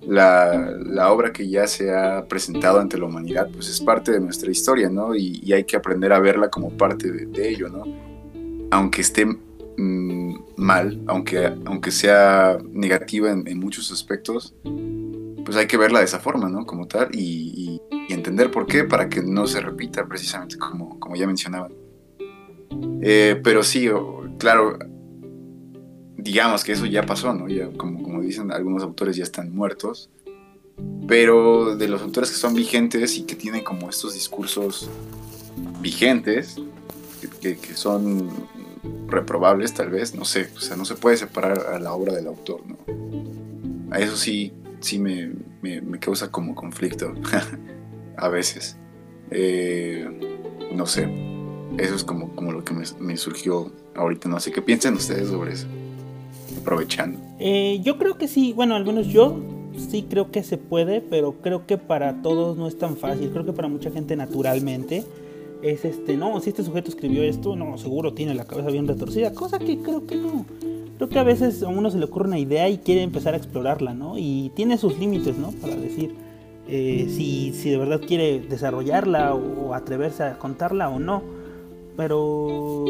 [0.02, 4.20] la, la, obra que ya se ha presentado ante la humanidad, pues es parte de
[4.20, 5.14] nuestra historia, ¿no?
[5.14, 7.84] Y, hay que aprender a verla como parte de, ello, ¿no?
[8.70, 9.26] Aunque esté
[9.78, 14.54] mm, mal, aunque, aunque sea negativa en, muchos aspectos,
[15.44, 16.66] pues hay que verla de esa forma, ¿no?
[16.66, 21.26] Como tal, y, entender por qué, para que no se repita, precisamente como, como ya
[21.26, 21.72] mencionaban.
[23.02, 23.88] Eh, pero sí,
[24.38, 24.78] claro,
[26.16, 27.48] digamos que eso ya pasó, ¿no?
[27.48, 30.10] Ya, como, como dicen, algunos autores ya están muertos,
[31.06, 34.88] pero de los autores que son vigentes y que tienen como estos discursos
[35.80, 36.56] vigentes,
[37.40, 38.28] que, son
[39.06, 42.26] reprobables tal vez, no sé, o sea, no se puede separar a la obra del
[42.26, 42.76] autor, ¿no?
[43.90, 47.14] A eso sí, sí me, me, causa como conflicto
[48.16, 48.76] a veces.
[49.30, 50.06] Eh,
[50.72, 51.08] no sé,
[51.78, 55.28] eso es como, como lo que me, me surgió ahorita, no sé qué piensan ustedes
[55.28, 55.66] sobre eso
[56.58, 57.18] aprovechando?
[57.38, 59.38] Eh, yo creo que sí, bueno, al menos yo
[59.90, 63.30] sí creo que se puede, pero creo que para todos no es tan fácil.
[63.30, 65.04] Creo que para mucha gente naturalmente
[65.62, 69.32] es este, no, si este sujeto escribió esto, no, seguro tiene la cabeza bien retorcida,
[69.32, 70.46] cosa que creo que no.
[70.96, 73.36] Creo que a veces a uno se le ocurre una idea y quiere empezar a
[73.36, 74.18] explorarla, ¿no?
[74.18, 75.52] Y tiene sus límites, ¿no?
[75.52, 76.14] Para decir
[76.66, 81.22] eh, si, si, de verdad quiere desarrollarla o atreverse a contarla o no.
[81.96, 82.84] Pero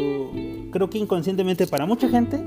[0.71, 2.39] creo que inconscientemente para mucha gente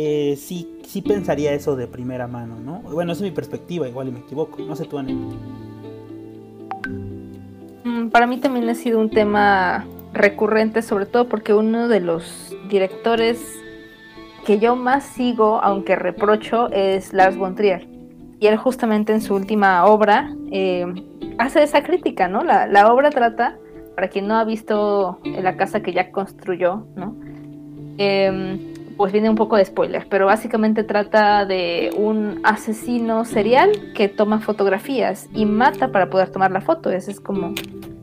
[0.00, 2.82] eh, sí, sí pensaría eso de primera mano, ¿no?
[2.82, 4.62] Bueno, esa es mi perspectiva, igual y me equivoco.
[4.62, 5.16] No sé tú, Anel.
[7.88, 12.54] Mm, para mí también ha sido un tema recurrente, sobre todo porque uno de los
[12.68, 13.58] directores
[14.44, 17.86] que yo más sigo, aunque reprocho, es Lars von Trier.
[18.40, 20.86] Y él justamente en su última obra eh,
[21.38, 22.44] hace esa crítica, ¿no?
[22.44, 23.56] La, la, obra trata,
[23.94, 27.16] para quien no ha visto la casa que ya construyó, ¿no?
[27.96, 34.08] Eh, pues viene un poco de spoiler, pero básicamente trata de un asesino serial que
[34.08, 36.90] toma fotografías y mata para poder tomar la foto.
[36.90, 37.54] Ese es como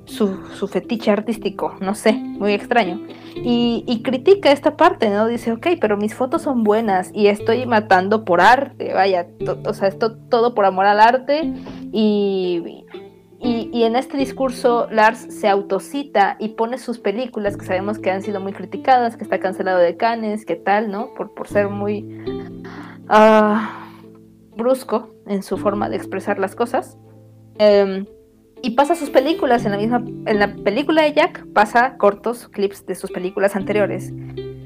[0.05, 3.01] su, fetiche artístico, no sé, muy extraño.
[3.35, 5.27] Y, critica esta parte, ¿no?
[5.27, 9.27] Dice, ok, pero mis fotos son buenas y estoy matando por arte, vaya,
[9.65, 11.53] o sea, esto todo por amor al arte
[11.91, 12.84] y,
[13.45, 18.21] y, en este discurso Lars se autocita y pone sus películas que sabemos que han
[18.21, 21.13] sido muy criticadas, que está cancelado de Cannes, que tal, ¿no?
[21.13, 22.23] Por, por ser muy
[23.07, 23.89] ah,
[24.55, 26.97] brusco en su forma de expresar las cosas.
[27.57, 28.05] Em,
[28.61, 32.85] y pasa sus películas en la misma en la película de Jack pasa cortos clips
[32.85, 34.11] de sus películas anteriores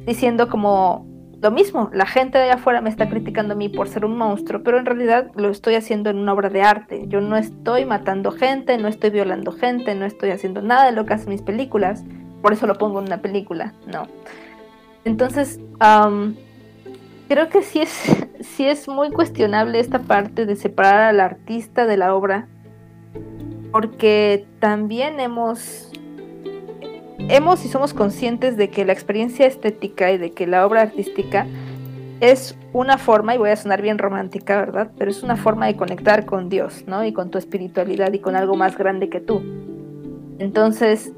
[0.05, 1.05] diciendo como
[1.41, 4.17] lo mismo, la gente de allá afuera me está criticando a mí por ser un
[4.17, 7.06] monstruo, pero en realidad lo estoy haciendo en una obra de arte.
[7.08, 11.06] Yo no estoy matando gente, no estoy violando gente, no estoy haciendo nada de lo
[11.06, 12.04] que hacen mis películas.
[12.41, 14.08] Por eso lo pongo en una película, no.
[15.06, 15.62] Entonces,
[17.30, 21.95] creo que sí es, sí es muy cuestionable esta parte de separar al artista de
[21.95, 22.47] la obra,
[23.71, 25.89] porque también hemos
[27.29, 31.45] hemos y somos conscientes de que la experiencia estética y de que la obra artística
[32.19, 34.91] es una forma, y voy a sonar bien romántica, ¿verdad?
[34.97, 37.05] Pero es una forma de conectar con Dios, ¿no?
[37.05, 39.41] Y con tu espiritualidad y con algo más grande que tú.
[40.37, 41.13] Entonces,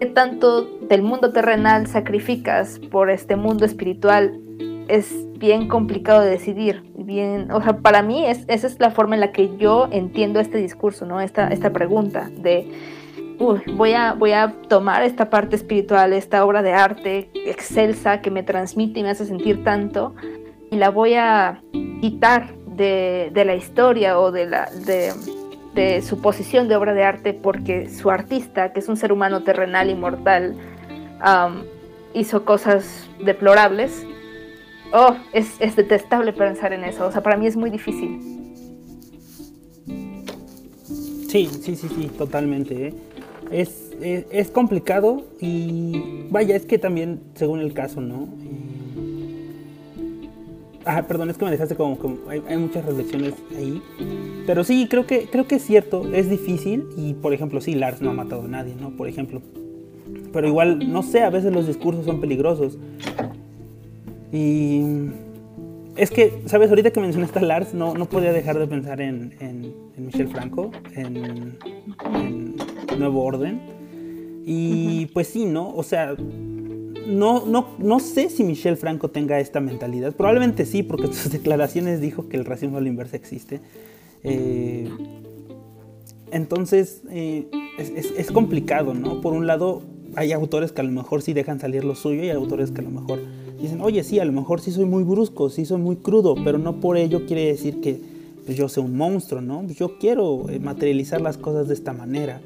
[0.00, 4.38] ¿qué tanto del mundo terrenal sacrificas por este mundo espiritual?
[4.88, 6.82] Es bien complicado de decidir.
[6.96, 10.40] Bien, o sea, para mí es, esa es la forma en la que yo entiendo
[10.40, 11.20] este discurso, ¿no?
[11.20, 12.68] Esta, esta pregunta de
[13.38, 18.42] voy, a, voy a tomar esta parte espiritual, esta obra de arte excelsa que me
[18.42, 20.14] transmite y me hace sentir tanto,
[20.70, 21.62] y la voy a
[22.00, 24.68] quitar de, la historia o de, la,
[25.74, 29.42] de, su posición de obra de arte porque su artista, que es un ser humano
[29.42, 30.56] terrenal y mortal,
[32.12, 34.06] hizo cosas deplorables.
[34.92, 37.06] Oh, es, es detestable pensar en eso.
[37.06, 38.20] O sea, para mí es muy difícil.
[41.28, 42.88] Sí, sí, sí, sí, totalmente.
[42.88, 42.94] ¿eh?
[43.50, 48.28] Es, es, complicado y vaya, es que también según el caso, ¿no?
[50.86, 53.80] Ah, perdón, es que me dejaste como, hay, muchas reflexiones ahí.
[54.46, 58.02] Pero sí, creo que, creo que es cierto, es difícil y por ejemplo, sí, Lars
[58.02, 58.90] no ha matado a nadie, ¿no?
[58.90, 59.40] Por ejemplo.
[60.32, 62.76] Pero igual, no sé, a veces los discursos son peligrosos.
[64.32, 64.82] Y
[65.96, 66.70] es que, ¿sabes?
[66.70, 70.70] Ahorita que mencionaste a Lars, no, no podía dejar de pensar en, en, Michel Franco,
[70.94, 71.58] en,
[72.98, 73.60] Nuevo Orden.
[74.46, 75.74] Y pues sí, ¿no?
[75.74, 76.14] O sea,
[77.06, 80.14] no, no, no sé si Michel Franco tenga esta mentalidad.
[80.14, 83.60] Probablemente sí, porque en sus declaraciones dijo que el racismo a la existe.
[84.22, 84.88] Eh,
[86.30, 87.46] entonces, eh,
[87.78, 89.20] es, es, complicado, ¿no?
[89.20, 89.82] Por un lado,
[90.16, 92.80] hay autores que a lo mejor sí dejan salir lo suyo y hay autores que
[92.80, 93.20] a lo mejor
[93.64, 96.58] dicen, oye, sí, a lo mejor sí soy muy brusco, sí soy muy crudo, pero
[96.58, 98.00] no por ello quiere decir que
[98.44, 99.66] pues yo sé un monstruo, ¿no?
[99.68, 102.40] Yo quiero eh, materializar las cosas de esta manera.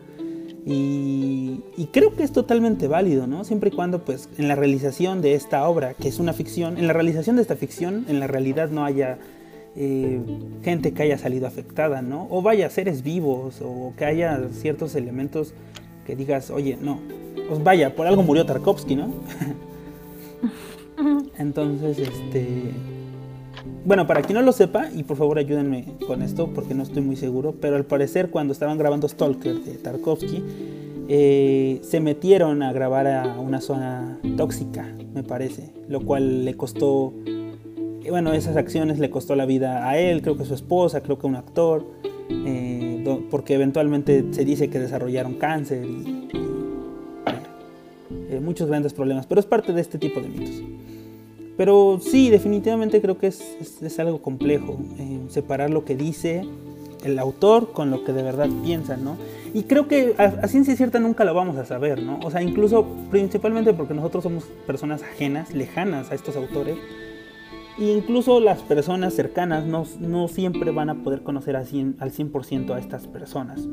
[0.65, 3.43] Y, creo que es totalmente válido, ¿no?
[3.45, 6.87] Siempre y cuando, pues, en la realización de esta obra, que es una ficción, en
[6.87, 9.19] la realización de esta ficción, en la realidad no haya
[9.77, 10.21] eh,
[10.63, 12.29] gente que haya salido afectada, ¿no?
[12.31, 15.55] O vaya, seres vivos, o que haya ciertos elementos
[16.07, 17.01] que digas, oye, no,
[17.49, 19.09] pues vaya, por algo murió Tarkovsky, ¿no?
[21.39, 22.73] Entonces, este...
[23.85, 27.03] Bueno, para quien no lo sepa, y por favor ayúdenme con esto porque no estoy
[27.03, 30.43] muy seguro, pero al parecer cuando estaban grabando Stalker de Tarkovsky,
[31.09, 37.15] eh, se metieron a grabar a una zona tóxica, me parece, lo cual le costó,
[37.25, 41.01] eh, bueno, esas acciones le costó la vida a él, creo que a su esposa,
[41.01, 41.87] creo que a un actor,
[42.29, 46.29] eh, porque eventualmente se dice que desarrollaron cáncer y,
[48.43, 50.63] muchos grandes problemas, pero es parte de este tipo de mitos.
[51.59, 56.45] Pero sí, definitivamente creo que es, algo complejo, eh, separar lo que dice
[57.05, 59.17] el autor con lo que de verdad piensa, ¿no?
[59.53, 62.21] Y creo que a, ciencia cierta nunca lo vamos a saber, ¿no?
[62.23, 66.77] O sea, incluso principalmente porque nosotros somos personas ajenas, lejanas a estos autores,
[67.77, 72.79] e incluso las personas cercanas no, no siempre van a poder conocer al 100% a
[72.79, 73.67] estas personas.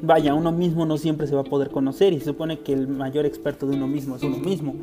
[0.00, 2.88] Vaya, uno mismo no siempre se va a poder conocer y se supone que el
[2.88, 4.74] mayor experto de uno mismo es uno mismo.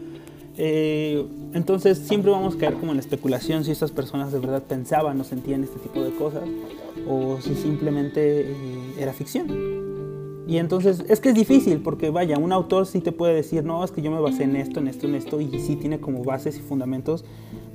[0.60, 4.64] Eh, entonces siempre vamos a caer como en la especulación si estas personas de verdad
[4.64, 6.44] pensaban o sentían este tipo de cosas
[7.08, 8.56] o si simplemente eh,
[9.00, 9.48] era ficción.
[10.48, 13.84] Y entonces es que es difícil porque vaya, un autor sí te puede decir, no,
[13.84, 16.24] es que yo me basé en esto, en esto, en esto y sí tiene como
[16.24, 17.26] bases y fundamentos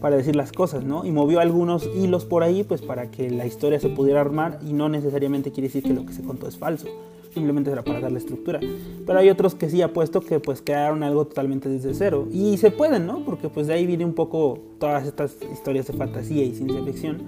[0.00, 1.04] para decir las cosas, ¿no?
[1.04, 4.72] Y movió algunos hilos por ahí pues para que la historia se pudiera armar y
[4.72, 6.88] no necesariamente quiere decir que lo que se contó es falso
[7.32, 8.60] simplemente era para darle estructura.
[9.06, 12.28] Pero hay otros que sí apuesto que pues crearon algo totalmente desde cero.
[12.30, 13.24] Y se pueden, ¿no?
[13.24, 17.22] Porque pues de ahí viene un poco todas estas historias de fantasía y ciencia ficción,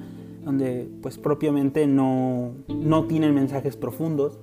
[0.45, 4.39] donde pues propiamente no, no tienen mensajes profundos,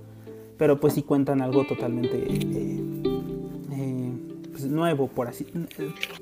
[0.57, 2.39] pero pues sí cuentan algo totalmente eh,
[3.71, 4.11] eh,
[4.51, 5.45] pues, nuevo, por así,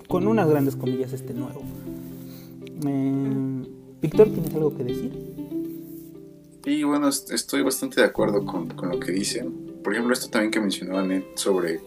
[0.08, 1.62] con unas grandes comillas este nuevo.
[2.86, 3.68] Eh,
[4.02, 5.39] Víctor, ¿tienes algo que decir?
[6.64, 9.80] Sí, bueno, estoy bastante de acuerdo con, lo que dicen.
[9.84, 11.80] Por ejemplo, esto también que mencionaba Ned sobre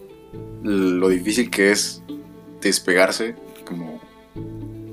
[0.62, 2.02] lo difícil que es
[2.60, 3.34] despegarse,
[3.66, 4.00] como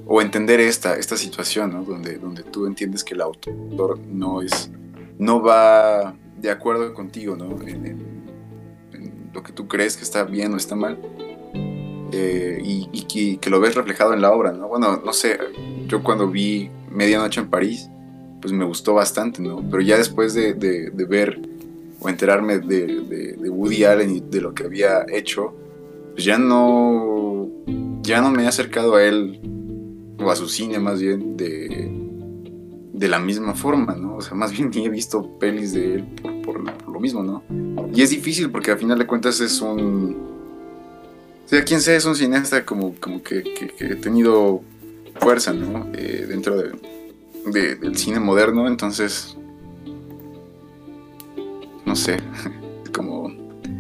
[0.05, 1.83] o entender esta, esta situación, ¿no?
[1.83, 4.69] Donde, donde tú entiendes que el autor no es,
[5.17, 7.45] no va de acuerdo contigo, ¿no?
[7.61, 8.19] En,
[9.31, 10.99] lo que tú crees que está bien o está mal.
[12.11, 14.67] Eh, y, que, que, lo ves reflejado en la obra, ¿no?
[14.67, 15.37] Bueno, no sé,
[15.87, 17.91] yo cuando vi Medianoche en París,
[18.41, 19.63] pues me gustó bastante, ¿no?
[19.69, 20.53] Pero ya después de,
[21.07, 21.39] ver
[21.99, 25.53] o enterarme de, Woody Allen y de lo que había hecho,
[26.13, 27.49] pues ya no,
[28.01, 29.39] ya no me he acercado a él,
[30.19, 31.91] o a su cine más bien, de,
[32.93, 34.17] de la misma forma, ¿no?
[34.17, 36.05] O sea, más bien ni he visto pelis de él
[36.43, 37.43] por, lo mismo, ¿no?
[37.93, 40.27] Y es difícil porque al final de cuentas es un...
[41.45, 44.61] O sea, quien sea, es un cineasta como, como que, que, he tenido
[45.19, 45.87] fuerza, ¿no?
[45.95, 46.71] Eh, dentro de,
[47.45, 49.37] del cine moderno, entonces,
[51.85, 52.17] no sé,
[52.93, 53.31] como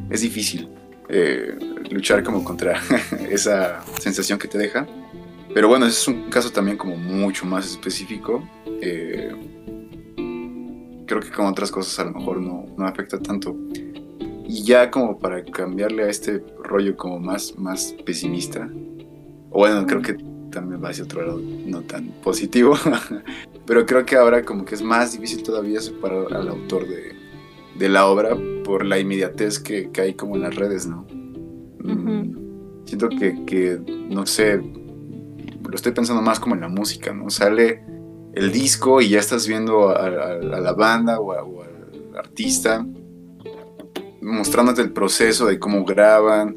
[0.09, 0.69] es difícil
[1.09, 1.57] eh,
[1.89, 2.81] luchar como contra
[3.29, 4.87] esa sensación que te deja.
[5.53, 8.47] Pero bueno, ese es un caso también como mucho más específico.
[8.81, 9.31] Eh,
[11.07, 13.55] creo que con otras cosas a lo mejor no, no afecta tanto.
[14.47, 18.69] Y ya como para cambiarle a este rollo como más, más pesimista,
[19.49, 20.17] bueno, creo que
[20.51, 22.75] también va hacia otro lado no tan positivo,
[23.65, 27.13] pero creo que ahora como que es más difícil todavía separar al autor de,
[27.77, 31.05] de la obra por la inmediatez que, que, hay como en las redes, ¿no?
[31.83, 37.29] Mm, siento que, que, no sé, lo estoy pensando más como en la música, ¿no?
[37.29, 37.83] Sale
[38.33, 42.85] el disco y ya estás viendo a, la banda o, o, al artista
[44.21, 46.55] mostrándote el proceso de cómo graban,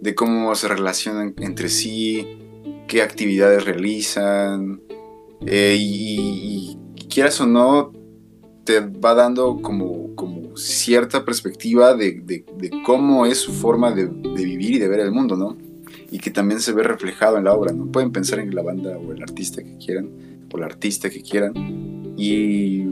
[0.00, 2.37] de cómo se relacionan entre sí,
[2.88, 4.80] qué actividades realizan,
[5.46, 6.76] eh, y,
[7.08, 7.92] quieras o no,
[8.64, 12.44] te va dando como, como cierta perspectiva de,
[12.84, 15.56] cómo es su forma de, vivir y de ver el mundo, ¿no?
[16.10, 17.86] Y que también se ve reflejado en la obra, ¿no?
[17.86, 20.10] Pueden pensar en la banda o el artista que quieran,
[20.52, 21.52] o el artista que quieran,
[22.16, 22.84] y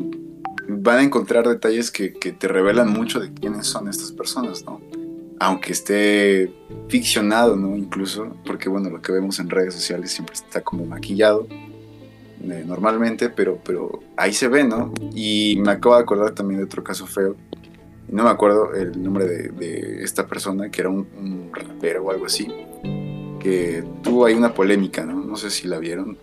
[0.69, 4.81] van a encontrar detalles que, que te revelan mucho de quiénes son estas personas, ¿no?
[5.39, 6.53] Aunque esté
[6.89, 7.77] ficcionado, ¿no?
[7.77, 11.47] Incluso, porque bueno, lo que vemos en redes sociales siempre está como maquillado
[12.43, 14.93] eh, normalmente, pero, pero ahí se ve, ¿no?
[15.15, 17.37] Y me acabo de acordar también de otro caso feo,
[18.09, 22.47] no me acuerdo el nombre de, esta persona, que era un, rapero o algo así,
[23.41, 25.25] que tuvo ahí una polémica, ¿no?
[25.25, 26.17] No sé si la vieron,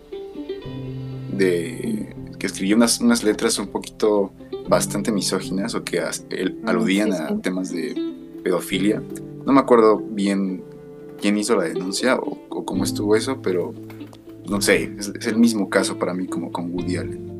[1.32, 4.32] de que escribió unas, unas letras un poquito
[4.68, 6.00] bastante misóginas o que
[6.64, 7.94] aludían a temas de
[8.44, 9.02] pedofilia.
[9.44, 10.62] No me acuerdo bien
[11.20, 13.74] quién hizo la denuncia o, cómo estuvo eso, pero
[14.48, 17.34] no sé, es, el mismo caso para mí como con Woody Allen.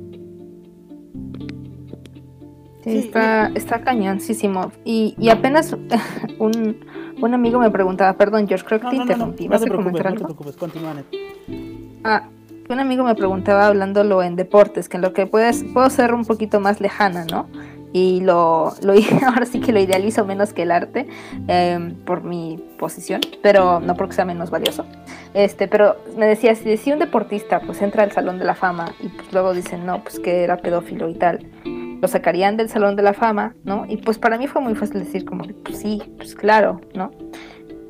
[2.83, 4.73] Sí, está, está cañoncísimo.
[4.85, 5.75] Y, y apenas
[6.39, 6.85] un,
[7.23, 9.49] un, amigo me preguntaba, perdón, George, creo que te interrumpí.
[9.49, 10.21] ¿Vas a comentar algo?
[10.21, 10.95] No te preocupes, continúa.
[12.05, 12.29] Ah,
[12.69, 16.25] un amigo me preguntaba hablándolo en deportes, que en lo que puedes, puedo ser un
[16.25, 17.49] poquito más lejana, ¿no?
[17.95, 18.93] Y lo, lo
[19.27, 21.07] ahora sí que lo idealizo menos que el arte
[21.47, 24.85] em, por mi posición, pero no porque sea menos valioso.
[25.33, 28.93] Este, pero me decía, si decía un deportista pues entra al Salón de la Fama
[29.01, 32.97] y pues luego dicen, no, pues que era pedófilo y tal, lo sacarían del Salón
[32.97, 33.87] de la Fama, ¿no?
[33.89, 37.13] Y pues para mí fue muy fácil decir como, pues sí, pues claro, ¿no?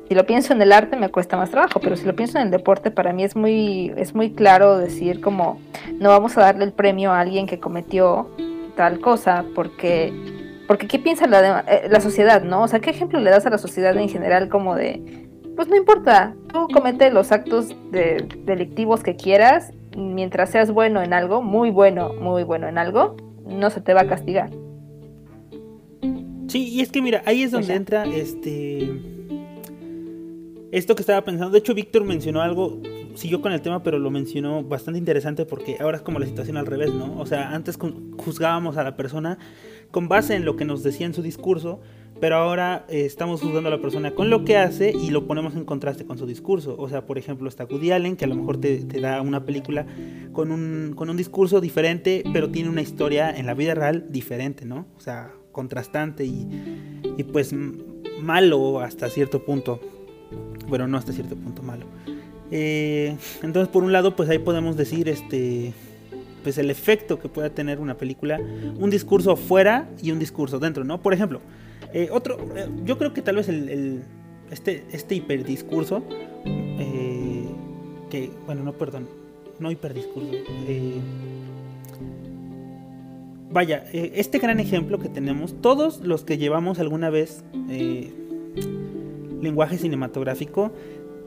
[0.07, 2.45] Si lo pienso en el arte me cuesta más trabajo, pero si lo pienso en
[2.45, 5.59] el deporte para mí es muy es muy claro decir como
[5.99, 8.29] no vamos a darle el premio a alguien que cometió
[8.75, 10.13] tal cosa porque
[10.67, 12.63] porque qué piensa la, eh, la sociedad, ¿no?
[12.63, 15.75] O sea, ¿qué ejemplo le das a la sociedad en general como de pues no
[15.75, 21.71] importa, tú comete los actos de, delictivos que quieras, mientras seas bueno en algo, muy
[21.71, 23.15] bueno, muy bueno en algo,
[23.45, 24.49] no se te va a castigar.
[26.47, 29.14] Sí, y es que mira, ahí es donde entra este
[30.77, 32.81] esto que estaba pensando, de hecho Víctor mencionó algo,
[33.13, 36.57] siguió con el tema, pero lo mencionó bastante interesante porque ahora es como la situación
[36.57, 37.17] al revés, ¿no?
[37.17, 37.77] O sea, antes
[38.17, 39.37] juzgábamos a la persona
[39.91, 41.79] con base en lo que nos decía en su discurso,
[42.19, 45.55] pero ahora eh, estamos juzgando a la persona con lo que hace y lo ponemos
[45.55, 46.75] en contraste con su discurso.
[46.77, 49.85] O sea, por ejemplo, está Woody Allen, que a lo mejor te, da una película
[50.33, 54.65] con un, con un discurso diferente, pero tiene una historia en la vida real diferente,
[54.65, 54.87] ¿no?
[54.97, 56.49] O sea, contrastante y,
[57.15, 57.55] y pues
[58.19, 59.79] malo hasta cierto punto
[60.67, 61.85] bueno, no hasta cierto punto malo.
[62.51, 65.73] Eh, entonces, por un lado, pues ahí podemos decir este
[66.43, 68.39] pues el efecto que pueda tener una película,
[68.77, 71.01] un discurso fuera y un discurso dentro, ¿no?
[71.01, 71.41] Por ejemplo,
[71.91, 74.03] eh, otro, eh, yo creo que tal vez el,
[74.51, 76.03] este, este hiperdiscurso,
[78.11, 79.07] que, bueno, no, perdón,
[79.57, 80.33] no hiperdiscurso,
[83.49, 87.43] vaya, este gran ejemplo que tenemos, todos los que llevamos alguna vez
[89.41, 90.71] lenguaje cinematográfico,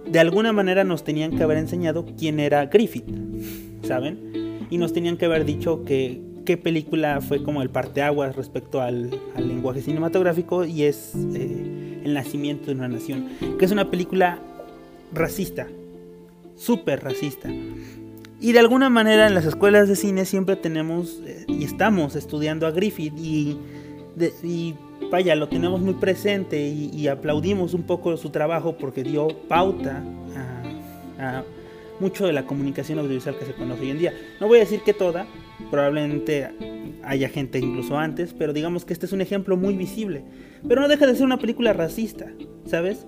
[0.07, 3.09] de alguna manera nos tenían que haber enseñado quién era Griffith,
[3.83, 4.67] ¿saben?
[4.71, 9.11] Y nos tenían que haber dicho que qué película fue como el parteaguas respecto al,
[9.37, 13.29] lenguaje cinematográfico y es eh, El nacimiento de una nación,
[13.59, 14.39] que es una película
[15.13, 15.67] racista,
[16.57, 17.51] súper racista.
[18.41, 22.67] Y de alguna manera en las escuelas de cine siempre tenemos eh, y estamos estudiando
[22.67, 23.59] a Griffith y,
[24.43, 24.75] y
[25.11, 30.03] vaya, lo tenemos muy presente y, aplaudimos un poco su trabajo porque dio pauta
[31.19, 31.43] a,
[32.01, 34.13] mucho de la comunicación audiovisual que se conoce hoy en día.
[34.41, 35.27] No voy a decir que toda,
[35.71, 36.49] probablemente
[37.03, 40.23] haya gente incluso antes, pero digamos que este es un ejemplo muy visible.
[40.67, 42.27] Pero no deja de ser una película racista,
[42.67, 43.07] ¿sabes?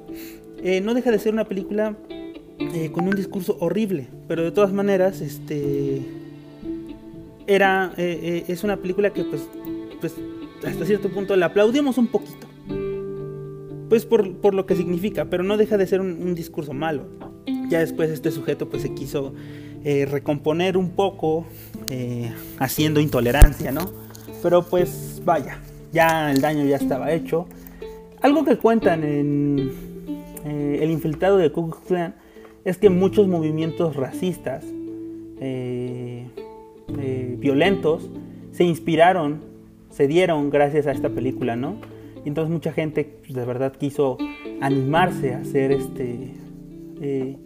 [0.62, 1.96] Eh, no deja de ser una película
[2.59, 6.03] eh, con un discurso horrible, pero de todas maneras, este
[7.46, 9.42] era eh, es una película que pues
[10.01, 10.14] pues
[10.66, 12.46] hasta cierto punto la aplaudimos un poquito.
[13.88, 17.08] Pues por, lo que significa, pero no deja de ser un, discurso malo.
[17.68, 19.34] Ya después este sujeto pues se quiso
[19.84, 21.44] eh, recomponer un poco
[21.88, 23.90] eh, haciendo intolerancia, ¿no?
[24.42, 25.58] Pero pues vaya,
[25.92, 27.48] ya el daño ya estaba hecho.
[28.22, 29.72] Algo que cuentan en
[30.44, 31.74] eh, El infiltrado de Ku
[32.64, 34.64] es que muchos movimientos racistas
[37.38, 38.11] violentos
[38.52, 39.49] se inspiraron
[39.91, 41.76] se dieron gracias a esta película, ¿no?
[42.24, 44.18] Y entonces mucha gente pues, de verdad quiso
[44.61, 46.34] animarse a hacer este
[47.01, 47.36] eh,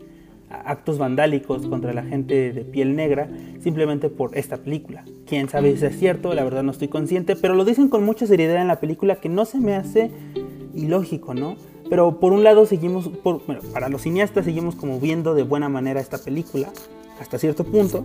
[0.51, 3.29] actos vandálicos contra la gente de piel negra
[3.61, 5.05] simplemente por esta película.
[5.27, 8.27] Quién sabe si es cierto, la verdad no estoy consciente, pero lo dicen con mucha
[8.27, 10.11] seriedad en la película que no se me hace
[10.75, 11.57] ilógico, ¿no?
[11.89, 16.01] Pero por un lado seguimos, bueno, para los cineastas seguimos como viendo de buena manera
[16.01, 16.69] esta película
[17.21, 18.05] hasta cierto punto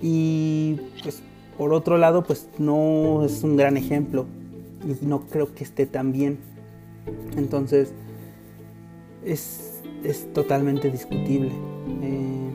[0.00, 1.22] y pues
[1.58, 4.26] por otro lado, pues no es un gran ejemplo
[4.86, 6.38] y no creo que esté tan bien.
[7.36, 7.92] Entonces,
[9.24, 9.64] es,
[10.32, 11.50] totalmente discutible.
[12.02, 12.50] Eh,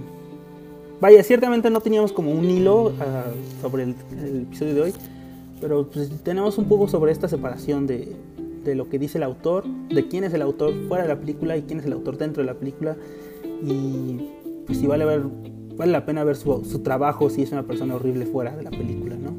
[1.02, 3.26] vaya, ciertamente no teníamos como un hilo ah,
[3.62, 3.96] sobre el,
[4.44, 4.94] episodio de hoy,
[5.60, 8.16] pero pues, tenemos un poco sobre esta separación de,
[8.64, 11.58] de lo que dice el autor, de quién es el autor fuera de la película
[11.58, 12.96] y quién es el autor dentro de la película.
[13.62, 14.30] Y
[14.66, 15.24] pues si vale ver
[15.78, 19.16] vale la pena ver su, trabajo si es una persona horrible fuera de la película,
[19.16, 19.34] ¿no?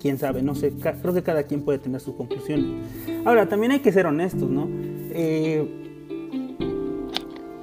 [0.00, 2.66] Quién sabe, no sé, creo que cada quien puede tener sus conclusiones.
[3.24, 4.68] Ahora, también hay que ser honestos, ¿no?
[5.10, 5.66] Eh,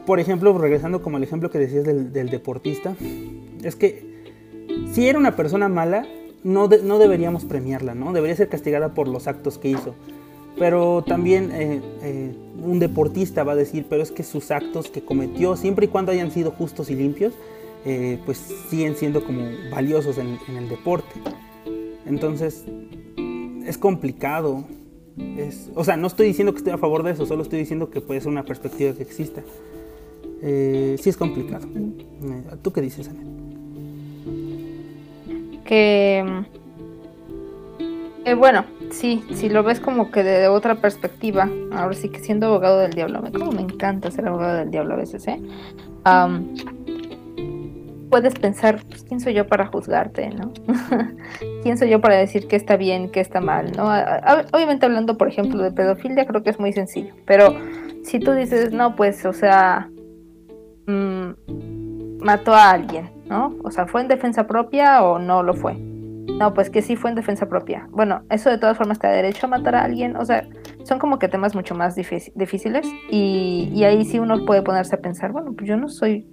[0.05, 2.95] por ejemplo, regresando como el ejemplo que decías del, deportista,
[3.63, 4.23] es que
[4.91, 6.07] si era una persona mala,
[6.43, 8.11] no, no deberíamos premiarla, ¿no?
[8.11, 9.93] Debería ser castigada por los actos que hizo.
[10.57, 15.01] Pero también eh, eh, un deportista va a decir, pero es que sus actos que
[15.01, 17.33] cometió, siempre y cuando hayan sido justos y limpios,
[17.85, 18.37] eh, pues
[18.69, 21.13] siguen siendo como valiosos en, el deporte.
[22.05, 22.65] Entonces,
[23.65, 24.63] es complicado.
[25.37, 27.89] Es, o sea, no estoy diciendo que estoy a favor de eso, solo estoy diciendo
[27.89, 29.41] que puede ser una perspectiva que exista.
[30.41, 31.67] sí es complicado.
[32.61, 33.21] ¿Tú qué dices, Ana?
[35.65, 36.43] Que,
[38.37, 42.79] bueno, sí, si lo ves como que de otra perspectiva, ahora sí que siendo abogado
[42.79, 45.39] del diablo, me, como me encanta ser abogado del diablo a veces, ¿eh?
[48.11, 50.51] Puedes pensar, pues, ¿quién soy yo para juzgarte, no?
[51.63, 53.85] ¿Quién soy yo para decir qué está bien, qué está mal, no?
[54.53, 57.55] obviamente hablando, por ejemplo, de pedofilia, creo que es muy sencillo, pero
[58.03, 59.89] si tú dices, no, pues, o sea,
[60.85, 61.31] mmm,
[62.19, 63.55] mató a alguien, ¿no?
[63.63, 65.75] O sea, ¿fue en defensa propia o no lo fue?
[65.75, 67.87] No, pues que sí fue en defensa propia.
[67.91, 70.15] Bueno, eso de todas formas te da derecho a matar a alguien.
[70.15, 70.47] O sea,
[70.83, 72.87] son como que temas mucho más difíciles.
[73.11, 76.27] Y, y ahí sí uno puede ponerse a pensar, bueno, pues yo no soy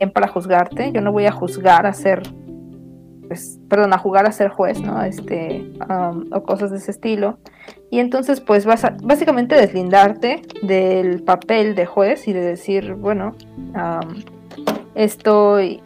[0.00, 0.90] bien para juzgarte.
[0.90, 2.22] Yo no voy a juzgar a ser,
[3.28, 5.02] pues, perdón, a jugar a ser juez, ¿no?
[5.04, 7.38] Este, um, o cosas de ese estilo.
[7.90, 13.36] Y entonces, pues vas a básicamente deslindarte del papel de juez y de decir, bueno,
[13.74, 14.22] um,
[14.96, 15.80] estoy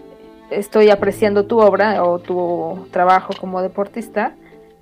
[0.51, 4.35] estoy apreciando tu obra o tu trabajo como deportista,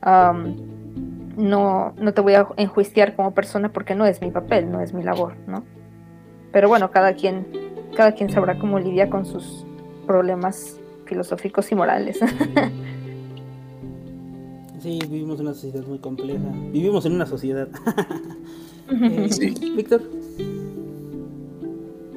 [0.05, 4.93] no, no te voy a enjuiciar como persona porque no es mi papel, no es
[4.93, 5.65] mi labor, ¿no?
[6.53, 7.47] Pero bueno, cada quien,
[7.95, 9.67] cada quien sabrá cómo lidia con sus
[10.07, 12.21] problemas filosóficos y morales.
[14.83, 16.45] sí, vivimos en una sociedad muy compleja.
[16.73, 17.69] Vivimos en una sociedad.
[18.91, 19.55] Eh, sí.
[19.77, 20.03] Víctor.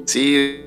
[0.06, 0.62] Sí,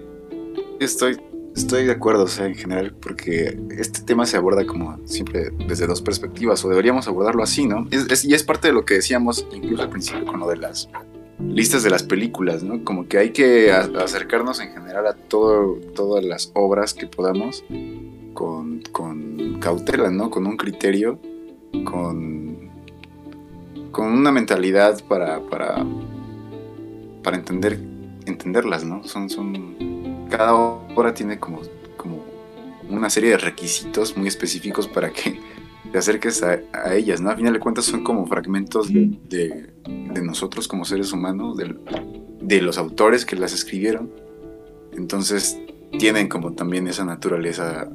[0.81, 1.19] estoy
[1.59, 5.89] Estoy de acuerdo, o sea, en general, porque este tema se aborda como siempre desde
[5.89, 7.85] dos perspectivas, o deberíamos abordarlo así, ¿no?
[7.91, 10.89] y es parte de lo que decíamos incluso al principio con lo de las
[11.41, 12.85] listas de las películas, ¿no?
[12.85, 17.65] Como que hay que acercarnos en general a todo, todas las obras que podamos
[18.35, 20.31] con, con cautela, ¿no?
[20.31, 21.19] Con un criterio,
[21.85, 22.71] con,
[23.93, 25.85] con una mentalidad para, para,
[27.23, 27.81] para entender,
[28.27, 29.05] entenderlas, ¿no?
[29.05, 31.63] Son, son cada obra tiene como,
[31.97, 32.23] como
[32.89, 35.41] una serie de requisitos muy específicos para que
[35.93, 36.61] te acerques a,
[36.95, 37.31] ellas, ¿no?
[37.31, 39.71] A final de cuentas son como fragmentos de,
[40.23, 41.57] nosotros como seres humanos,
[42.41, 44.11] de, los autores que las escribieron.
[44.93, 45.59] Entonces
[45.99, 47.89] tienen como también esa naturaleza.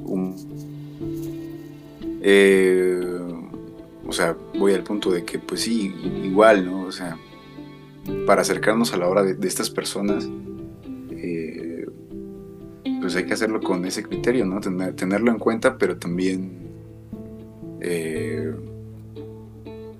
[2.21, 3.01] Eh,
[4.05, 6.83] o sea, voy al punto de que, pues sí, igual, ¿no?
[6.83, 7.17] O sea,
[8.25, 10.27] para acercarnos a la obra de, estas personas,
[13.03, 14.61] pues hay que hacerlo con ese criterio, ¿no?
[14.61, 16.62] tenerlo en cuenta, pero también
[17.83, 18.53] eh,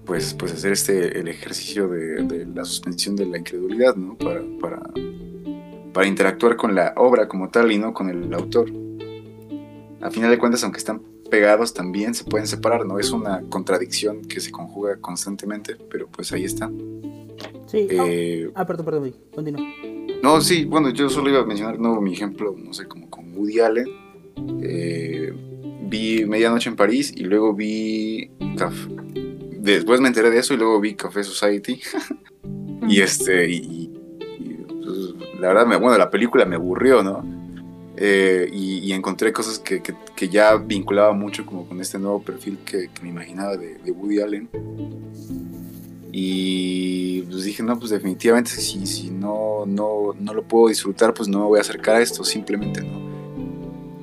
[0.06, 4.18] pues, pues hacer este el ejercicio de, la suspensión de la incredulidad, ¿no?
[4.18, 4.42] Para,
[5.94, 8.72] para, interactuar con la obra como tal y no con el autor.
[10.02, 13.00] A final de cuentas, aunque están pegados también se pueden separar, ¿no?
[13.00, 16.70] Es una contradicción que se conjuga constantemente, pero pues ahí está.
[17.66, 17.88] Sí.
[17.90, 19.66] Eh, ah, perdón, perdón, continúa.
[20.22, 23.36] No, sí, bueno, yo solo iba a mencionar nuevo mi ejemplo, no sé, como con
[23.36, 23.88] Woody Allen.
[24.62, 25.03] Eh,
[25.94, 28.32] vi Medianoche en París y luego vi
[29.60, 31.80] Después me enteré de eso y luego vi Café Society.
[32.90, 33.92] y este, y,
[34.68, 34.98] pues,
[35.40, 37.24] la verdad, me, bueno, la película me aburrió, ¿no?
[37.96, 39.82] Eh, y, encontré cosas que,
[40.30, 44.50] ya vinculaba mucho como con este nuevo perfil que, me imaginaba de, de Woody Allen.
[46.12, 51.30] Y pues dije, no, pues definitivamente si, si no, no, no lo puedo disfrutar, pues
[51.30, 53.04] no me voy a acercar a esto, simplemente no.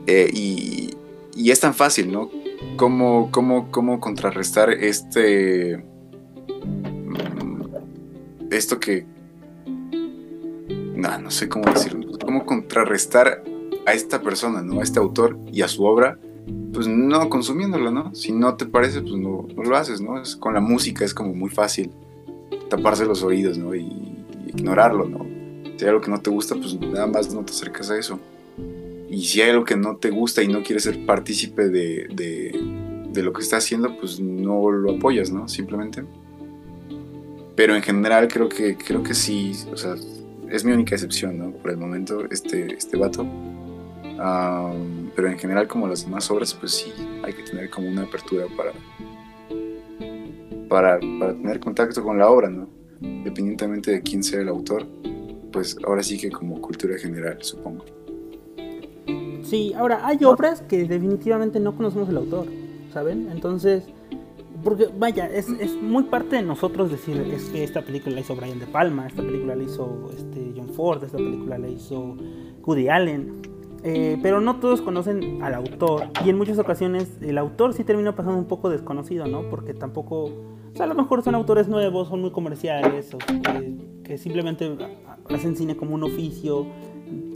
[0.06, 0.89] Eh, y,
[1.42, 2.30] y, es tan fácil, ¿no?
[2.76, 5.84] ¿Cómo, cómo, cómo contrarrestar este...
[6.64, 7.62] Mm,
[8.50, 9.06] esto que...
[10.94, 12.18] No, no sé cómo decirlo.
[12.24, 13.42] ¿Cómo contrarrestar
[13.86, 14.80] a esta persona, ¿no?
[14.80, 16.18] A este autor y a su obra
[16.72, 18.14] pues no consumiéndolo, ¿no?
[18.14, 20.20] Si no te parece, pues no, lo haces, ¿no?
[20.20, 21.90] Es, con la música es como muy fácil
[22.68, 23.74] taparse los oídos, ¿no?
[23.74, 24.16] Y,
[24.46, 25.26] ignorarlo, ¿no?
[25.76, 28.18] Si hay algo que no te gusta, pues nada más no te acercas a eso.
[29.10, 32.06] Y si hay algo que no te gusta y no quieres ser partícipe de,
[33.12, 35.48] de, lo que está haciendo, pues no lo apoyas, ¿no?
[35.48, 36.04] Simplemente.
[37.56, 39.96] Pero en general creo que, creo que sí, o sea,
[40.48, 41.50] es mi única excepción, ¿no?
[41.50, 43.26] Por el momento, este, este vato
[45.14, 46.92] pero en general como las demás obras, pues sí,
[47.22, 48.72] hay que tener como una apertura para,
[50.68, 52.68] para, para tener contacto con la obra, ¿no?
[53.00, 54.86] Independientemente de quién sea el autor,
[55.52, 57.84] pues ahora sí que como cultura general, supongo.
[59.50, 62.46] Sí, ahora hay obras que definitivamente no conocemos el autor.
[62.92, 63.28] ¿saben?
[63.30, 63.84] Entonces,
[64.62, 68.36] porque vaya, es, es, muy parte de nosotros decir, es que esta película la hizo
[68.36, 72.16] Brian De Palma, esta película la hizo este, John Ford, esta película la hizo
[72.64, 73.40] Woody Allen.
[73.82, 78.14] Eh, pero no todos conocen al autor y en muchas ocasiones el autor sí termina
[78.14, 79.48] pasando un poco desconocido, ¿no?
[79.48, 83.18] Porque tampoco, o sea, a lo mejor son autores nuevos, son muy comerciales, o
[84.04, 84.76] que, simplemente
[85.30, 86.66] hacen cine como un oficio,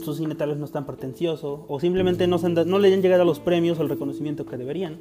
[0.03, 3.25] su cine tal no es tan pretencioso, o simplemente no, no le han llegado a
[3.25, 4.97] los premios o el reconocimiento que deberían.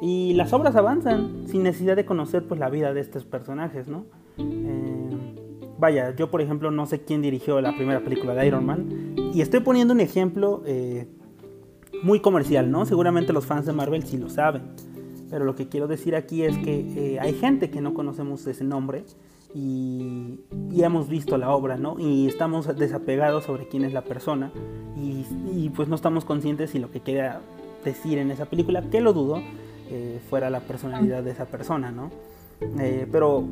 [0.00, 4.04] Y las obras avanzan sin necesidad de conocer pues la vida de estos personajes, ¿no?
[4.38, 5.08] Eh,
[5.78, 9.40] vaya, yo por ejemplo no sé quién dirigió la primera película de Iron Man y
[9.40, 11.08] estoy poniendo un ejemplo eh,
[12.02, 12.86] muy comercial, ¿no?
[12.86, 14.62] Seguramente los fans de Marvel sí lo saben,
[15.30, 18.64] pero lo que quiero decir aquí es que eh, hay gente que no conocemos ese
[18.64, 19.04] nombre
[19.54, 20.40] y,
[20.80, 21.98] hemos visto la obra, ¿no?
[21.98, 24.52] Y estamos desapegados sobre quién es la persona
[24.96, 27.40] y, y pues no estamos conscientes si lo que quiera
[27.84, 29.42] decir en esa película, que lo dudo,
[29.90, 32.10] eh, fuera la personalidad de esa persona, ¿no?
[33.12, 33.44] pero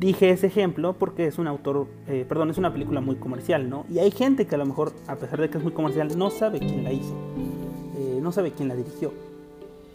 [0.00, 3.86] dije ese ejemplo porque es un autor, eh, perdón, es una película muy comercial, ¿no?
[3.88, 6.30] Y hay gente que a lo mejor, a pesar de que es muy comercial, no
[6.30, 7.14] sabe quién la hizo,
[7.96, 9.12] eh, no sabe quién la dirigió.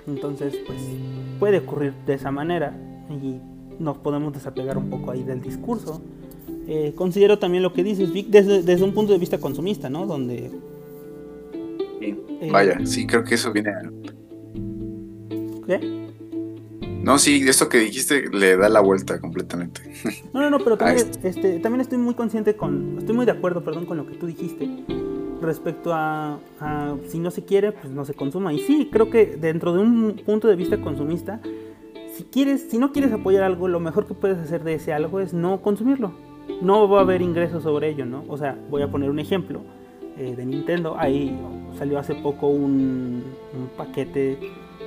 [0.08, 0.80] Entonces, pues
[1.40, 2.78] puede ocurrir de esa manera
[3.10, 3.40] y
[3.80, 6.02] nos podemos desapegar un poco ahí del discurso.
[6.68, 10.06] Eh, considero también lo que dices, Vic, desde, desde un punto de vista consumista, ¿no?
[10.06, 10.52] Donde...
[12.52, 13.72] Vaya, sí, creo que eso viene...
[15.66, 16.06] ¿Qué?
[17.06, 19.82] No, sí, esto que dijiste le da la vuelta completamente.
[20.34, 23.64] No, no, no, pero también, este, también estoy muy consciente con, estoy muy de acuerdo,
[23.64, 24.68] perdón, con lo que tú dijiste
[25.42, 26.40] respecto a,
[27.08, 28.52] si no se quiere, pues no se consuma.
[28.54, 31.40] Y sí, creo que dentro de un punto de vista consumista,
[32.16, 35.20] si quieres, si no quieres apoyar algo, lo mejor que puedes hacer de ese algo
[35.20, 36.14] es no consumirlo.
[36.62, 38.24] No va a haber ingresos sobre ello, ¿no?
[38.30, 39.62] O sea, voy a poner un ejemplo
[40.18, 40.96] eh, de Nintendo.
[40.98, 41.38] Ahí
[41.78, 43.24] salió hace poco un,
[43.76, 44.38] paquete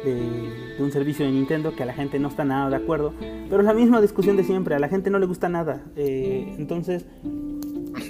[0.04, 3.12] de, un servicio de Nintendo que a la gente no está nada de acuerdo.
[3.20, 5.82] Pero es la misma discusión de siempre, a la gente no le gusta nada.
[5.96, 7.04] Eh, entonces,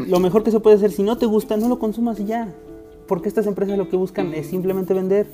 [0.06, 2.54] lo mejor que se puede hacer, si no te gusta, no lo consumas y ya.
[3.08, 5.26] Porque estas empresas lo que buscan es simplemente vender.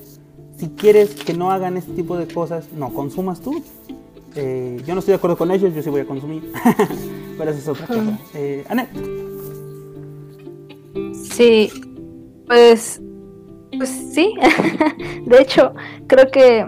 [0.57, 3.63] Si quieres que no hagan este tipo de cosas, no consumas tú.
[4.35, 6.51] Eh, yo no estoy de acuerdo con ellos, yo sí voy a consumir.
[7.37, 8.19] Pero eso es otra cosa.
[8.33, 8.65] Eh,
[11.13, 11.69] Sí,
[12.47, 13.01] pues
[13.77, 14.33] pues sí,
[15.25, 15.73] de hecho,
[16.07, 16.65] creo que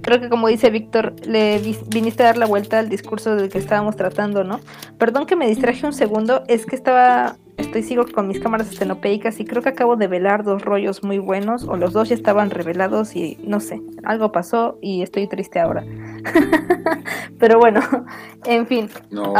[0.00, 3.58] creo que como dice Víctor, le viniste a dar la vuelta al discurso del que
[3.58, 4.60] estábamos tratando, ¿no?
[4.98, 9.40] Perdón que me distraje un segundo, es que estaba, estoy sigo con mis cámaras estenopeicas
[9.40, 12.50] y creo que acabo de velar dos rollos muy buenos, o los dos ya estaban
[12.50, 15.84] revelados y no sé, algo pasó y estoy triste ahora.
[17.38, 17.80] Pero bueno,
[18.44, 18.88] en fin.
[19.10, 19.34] No.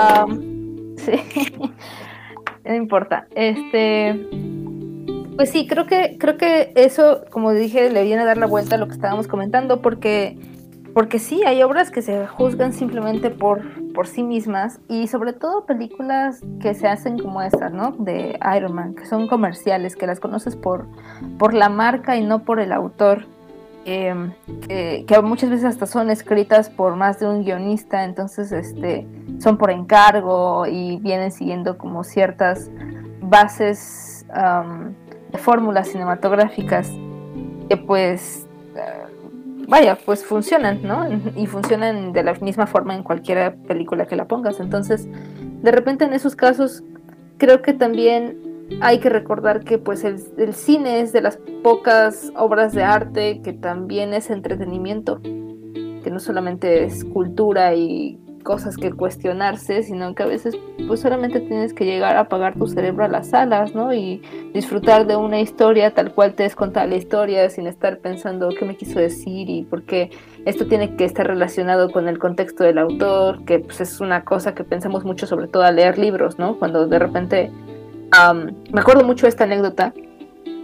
[0.97, 1.13] sí,
[2.65, 3.27] no importa.
[3.35, 4.29] Este
[5.37, 8.77] pues sí, creo que, creo que eso, como dije, le viene a dar la vuelta
[8.77, 10.39] a lo que estábamos comentando, porque,
[10.95, 13.63] porque sí, hay obras que se juzgan simplemente por,
[13.97, 17.93] por sí mismas, y sobre todo películas que se hacen como estas, ¿no?
[17.93, 20.87] De Iron Man, que son comerciales, que las conoces por,
[21.39, 23.25] por la marca y no por el autor.
[23.87, 24.33] Em,
[24.69, 29.07] que, muchas veces hasta son escritas por más de un guionista, entonces este,
[29.39, 32.71] son por encargo y vienen siguiendo como ciertas
[33.23, 34.27] bases
[35.39, 36.91] fórmulas cinematográficas
[37.69, 38.47] que pues
[39.67, 41.07] vaya, pues funcionan, ¿no?
[41.37, 44.61] Y funcionan de la misma forma en cualquier película que la pongas.
[44.61, 45.09] Entonces,
[45.63, 46.83] de repente en esos casos,
[47.39, 48.39] creo que también
[48.81, 53.41] hay que recordar que pues el, el cine es de las pocas obras de arte
[53.43, 60.23] que también es entretenimiento, que no solamente es cultura y cosas que cuestionarse, sino que
[60.23, 63.93] a veces pues solamente tienes que llegar a apagar tu cerebro a las salas, ¿no?
[63.93, 64.23] Y
[64.55, 68.65] disfrutar de una historia tal cual te es contar la historia sin estar pensando qué
[68.65, 70.11] me quiso decir y por qué
[70.45, 74.55] esto tiene que estar relacionado con el contexto del autor, que pues es una cosa
[74.55, 76.57] que pensamos mucho sobre todo al leer libros, ¿no?
[76.57, 77.51] Cuando de repente
[78.73, 79.93] me acuerdo mucho de esta anécdota,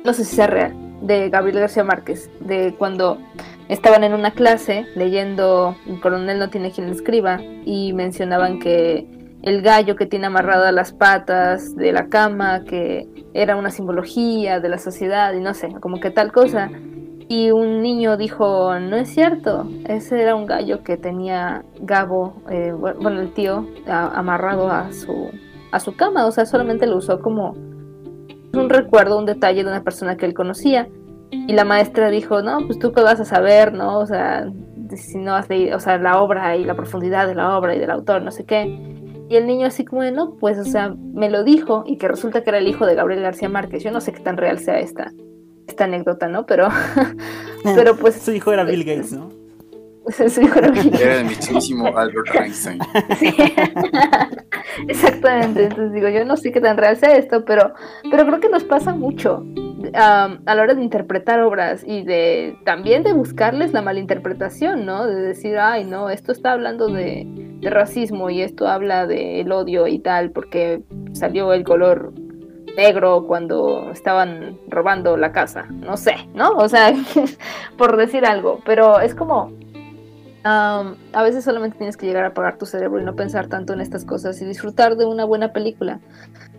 [0.04, 0.72] no sé si sea real,
[1.02, 3.18] de Gabriel García Márquez, de cuando
[3.68, 9.06] estaban en una clase leyendo El coronel no tiene quien escriba y mencionaban que
[9.42, 14.60] el gallo que tiene amarrado a las patas de la cama, que era una simbología
[14.60, 16.70] de la sociedad y no sé, como que tal cosa.
[17.28, 22.72] Y un niño dijo, no es cierto, ese era un gallo que tenía Gabo, eh,
[22.72, 25.30] bueno, el tío, amarrado a su,
[25.72, 27.56] a su cama, o sea, solamente lo usó como
[28.54, 30.88] un recuerdo, un detalle de una persona que él conocía.
[31.30, 33.98] Y la maestra dijo, no, pues tú qué vas a saber, ¿no?
[33.98, 34.50] O sea,
[34.96, 37.78] si no has leído, o sea, la obra y la profundidad de la obra y
[37.78, 38.64] del autor, no sé qué.
[39.28, 42.08] Y el niño así como de, no, pues, o sea, me lo dijo y que
[42.08, 43.82] resulta que era el hijo de Gabriel García Márquez.
[43.82, 45.10] Yo no sé qué tan real sea esta,
[45.66, 46.44] esta anécdota, ¿no?
[46.44, 46.68] Pero,
[47.64, 48.16] pero pues...
[48.16, 49.41] Su hijo era Bill Gates, ¿no?
[51.00, 52.78] Era el mismísimo Albert Einstein.
[54.88, 57.74] Exactamente, entonces digo, yo no sé qué tan real sea esto, pero,
[58.10, 59.44] pero creo que nos pasa mucho
[59.94, 65.06] a la hora de interpretar obras y de también de buscarles la malinterpretación, ¿no?
[65.06, 67.26] De decir, ay, no, esto está hablando de,
[67.60, 70.82] de racismo y esto habla del odio y tal, porque
[71.12, 72.12] salió el color
[72.76, 76.50] negro cuando estaban robando la casa, no sé, ¿no?
[76.52, 76.92] O sea,
[77.78, 79.52] por decir algo, pero es como
[80.44, 83.80] a veces solamente tienes que llegar a apagar tu cerebro y no pensar tanto en
[83.80, 86.00] estas cosas y disfrutar de una buena película.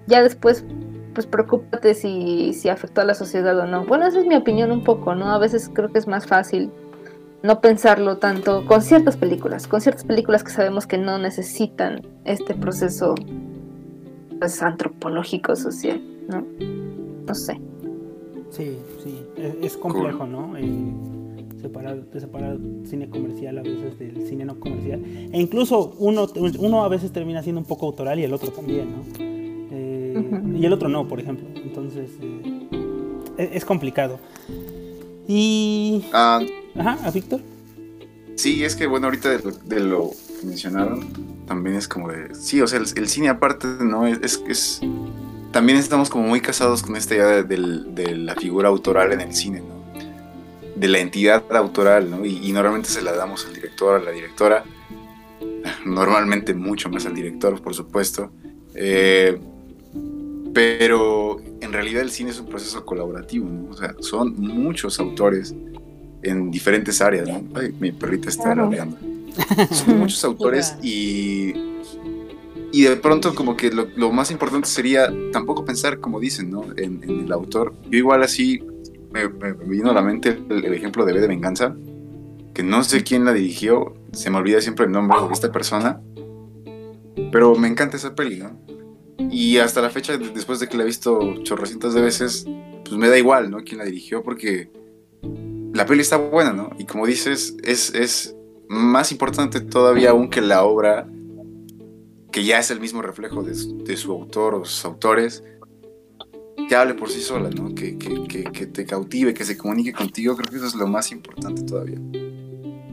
[0.08, 0.66] Ya después,
[1.14, 3.86] pues preocúpate si, si afectó a la sociedad o no.
[3.86, 5.32] Bueno, esa es mi opinión un poco, ¿no?
[5.32, 6.72] A veces creo que es más fácil
[7.42, 12.54] no pensarlo tanto con ciertas películas, con ciertas películas que sabemos que no necesitan este
[12.54, 13.16] proceso
[14.40, 16.46] pues, antropológico social, ¿no?
[17.28, 17.60] No sé.
[18.50, 19.26] Sí, sí,
[19.62, 20.56] es, complejo, ¿no?
[20.56, 20.94] Eh,
[21.64, 25.02] separar, separar cine comercial a veces del cine no comercial.
[25.32, 26.28] E incluso uno,
[26.60, 29.04] uno a veces termina siendo un poco autoral y el otro también, ¿no?
[29.20, 31.48] Eh, y el otro no, por ejemplo.
[31.56, 32.68] Entonces, eh,
[33.38, 34.20] e, es, complicado.
[35.28, 36.04] Y...
[36.14, 36.42] Ah,
[36.78, 37.40] Ajá, ¿a Víctor?
[38.36, 41.08] Sí, es que bueno, ahorita de lo, que mencionaron,
[41.48, 42.36] también es como de...
[42.36, 44.06] Sí, o sea, el, cine aparte, ¿no?
[44.06, 44.82] Es, es,
[45.52, 49.62] También estamos como muy casados con esta idea de la figura autoral en el cine,
[49.62, 49.73] ¿no?
[50.84, 52.26] De la entidad autoral, ¿no?
[52.26, 54.66] Y, normalmente se la damos al director, a la directora,
[55.86, 58.32] normalmente mucho más al director, por supuesto,
[58.76, 59.40] eh,
[60.54, 63.70] pero en realidad el cine es un proceso colaborativo, ¿no?
[63.70, 65.56] O sea, son muchos autores
[66.22, 67.42] en diferentes áreas, ¿no?
[67.56, 68.70] Ay, mi perrita está claro.
[69.72, 71.54] Son muchos autores y,
[72.74, 76.66] y de pronto como que lo, más importante sería tampoco pensar, como dicen, ¿no?
[76.76, 77.74] En, en el autor.
[77.90, 78.62] Yo igual así
[79.14, 81.76] me, vino a la mente el, ejemplo de B de Venganza,
[82.54, 86.02] que no sé quién la dirigió, se me olvida siempre el nombre de esta persona,
[87.32, 88.60] pero me encanta esa peli, ¿no?
[89.30, 92.46] Y hasta la fecha, después de que la he visto chorrocientas de veces,
[92.84, 93.58] pues me da igual, ¿no?
[93.64, 94.72] Quién la dirigió, porque
[95.74, 96.72] la peli está buena, ¿no?
[96.80, 98.36] Y como dices, es, es
[98.68, 101.08] más importante todavía aún que la obra,
[102.32, 105.44] que ya es el mismo reflejo de su autor o sus autores,
[106.68, 107.74] que hable por sí sola, ¿no?
[107.74, 112.00] Que, te cautive, que se comunique contigo, creo que eso es lo más importante todavía.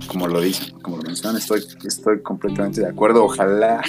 [0.07, 3.25] Como lo dicen, como lo mencionan, estoy, estoy completamente de acuerdo.
[3.25, 3.83] Ojalá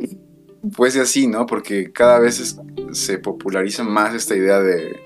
[0.72, 1.46] fuese así, ¿no?
[1.46, 2.56] Porque cada vez
[2.92, 5.00] se populariza más esta idea de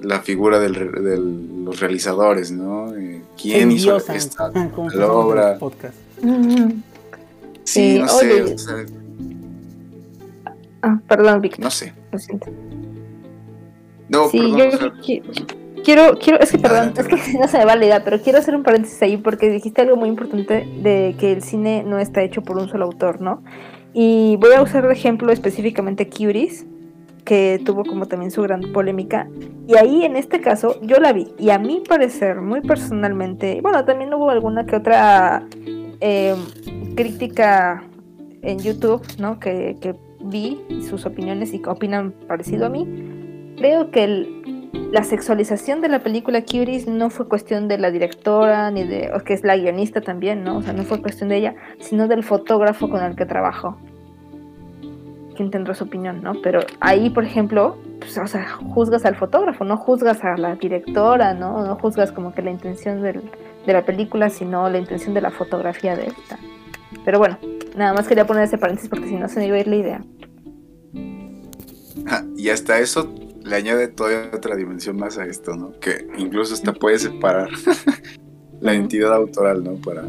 [0.00, 2.94] la figura de los realizadores, ¿no?
[2.94, 4.50] Eh, ¿Quién hizo esta
[4.94, 5.58] la obra?
[7.64, 8.56] Sí, no sé.
[10.82, 11.64] ah, perdón, Víctor.
[11.64, 11.92] No sé.
[12.10, 12.46] Lo siento.
[14.12, 14.92] No, sí, yo
[15.82, 18.38] quiero, quiero, es que perdón, es que no se me va la idea, pero quiero
[18.38, 22.22] hacer un paréntesis ahí porque dijiste algo muy importante de que el cine no está
[22.22, 23.42] hecho por un solo autor, ¿no?
[23.94, 26.66] Y voy a usar de ejemplo específicamente Curies,
[27.24, 29.28] que tuvo como también su gran polémica.
[29.66, 31.32] Y ahí en este caso yo la vi.
[31.38, 35.46] Y a mi parecer, muy personalmente, bueno, también hubo alguna que otra
[36.00, 36.38] em,
[36.94, 37.82] crítica
[38.42, 39.38] en YouTube, ¿no?
[39.38, 43.21] Que, que vi sus opiniones y que opinan parecido a mí
[43.56, 44.42] creo que
[44.92, 49.20] la sexualización de la película Curies no fue cuestión de la directora, ni de, o
[49.20, 50.58] que es la guionista también, ¿no?
[50.58, 53.78] O sea, no fue cuestión de ella, sino del fotógrafo con el que trabajó.
[55.34, 56.34] Quien tendrá su opinión, ¿no?
[56.42, 61.32] Pero ahí, por ejemplo, pues, o sea, juzgas al fotógrafo, no juzgas a la directora,
[61.32, 61.64] ¿no?
[61.64, 63.22] No juzgas como que la intención de
[63.72, 66.38] la película, sino la intención de la fotografía de esta.
[67.04, 67.38] Pero bueno,
[67.76, 69.76] nada más quería poner ese paréntesis porque si no se me iba a ir la
[69.76, 70.04] idea.
[72.36, 73.10] y hasta eso
[73.44, 75.78] le añade todavía otra dimensión más a esto, ¿no?
[75.80, 77.50] Que incluso hasta puede separar
[78.60, 79.74] la entidad autoral, ¿no?
[79.76, 80.04] Para,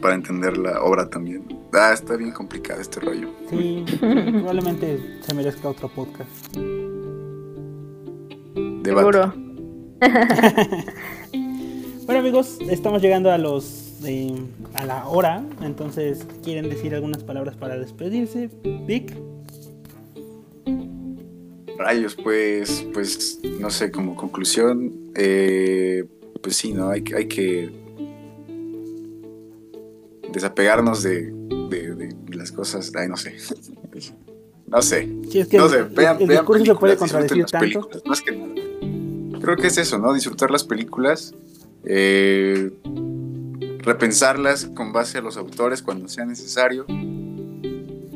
[0.00, 1.44] para entender la obra también.
[1.72, 3.28] Ah, está bien complicado este rollo.
[3.50, 6.56] Sí, probablemente se merezca otro podcast.
[8.84, 9.34] Seguro.
[12.06, 14.32] bueno amigos, estamos llegando a los eh,
[14.74, 18.48] a la hora, entonces quieren decir algunas palabras para despedirse.
[18.86, 19.14] Vic.
[21.78, 26.04] Rayos, pues, pues, no sé, como conclusión, eh,
[26.42, 26.90] pues sí, ¿no?
[26.90, 27.70] Hay, hay que
[30.32, 31.32] desapegarnos de,
[32.32, 33.36] las cosas, ay, no sé.
[34.66, 35.06] no sé.
[35.06, 37.88] no sé, vean, el, el se puede contradecir tanto.
[38.06, 38.54] más que nada.
[39.40, 40.12] Creo que es eso, ¿no?
[40.12, 41.32] Disfrutar las películas,
[41.84, 42.70] eh,
[43.78, 46.84] repensarlas con base a los autores cuando sea necesario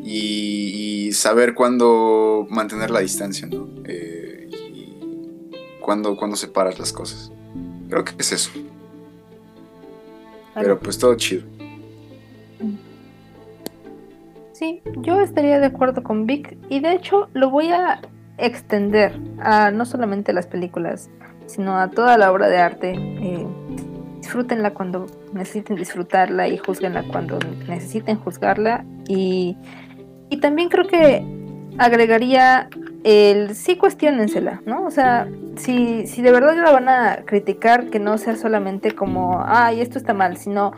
[0.05, 3.69] y, saber cuándo mantener la distancia, ¿no?
[3.85, 5.51] Eh, y
[5.81, 7.33] cuándo, cuándo separar las cosas.
[7.89, 8.51] Creo que es eso.
[10.55, 11.45] Pero pues todo chido.
[14.53, 18.01] Sí, yo estaría de acuerdo con Vic y de hecho lo voy a
[18.39, 21.11] extender a no solamente las películas,
[21.47, 22.93] sino a toda la obra de arte.
[22.95, 23.47] Eh,
[24.19, 27.39] disfrútenla cuando necesiten disfrutarla y juzguenla cuando
[27.69, 28.85] necesiten juzgarla.
[29.09, 29.57] Y,
[30.33, 31.23] y también creo que
[31.77, 32.71] agregaría
[33.05, 34.87] el sí cuestionensela, ¿no?
[34.87, 39.43] O sea, si, si de verdad la van a criticar, que no sea solamente como,
[39.45, 40.73] ay, esto está mal, sino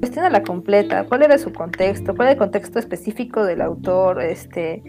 [0.00, 4.82] cuestiona la completa, cuál era su contexto, cuál era el contexto específico del autor, este,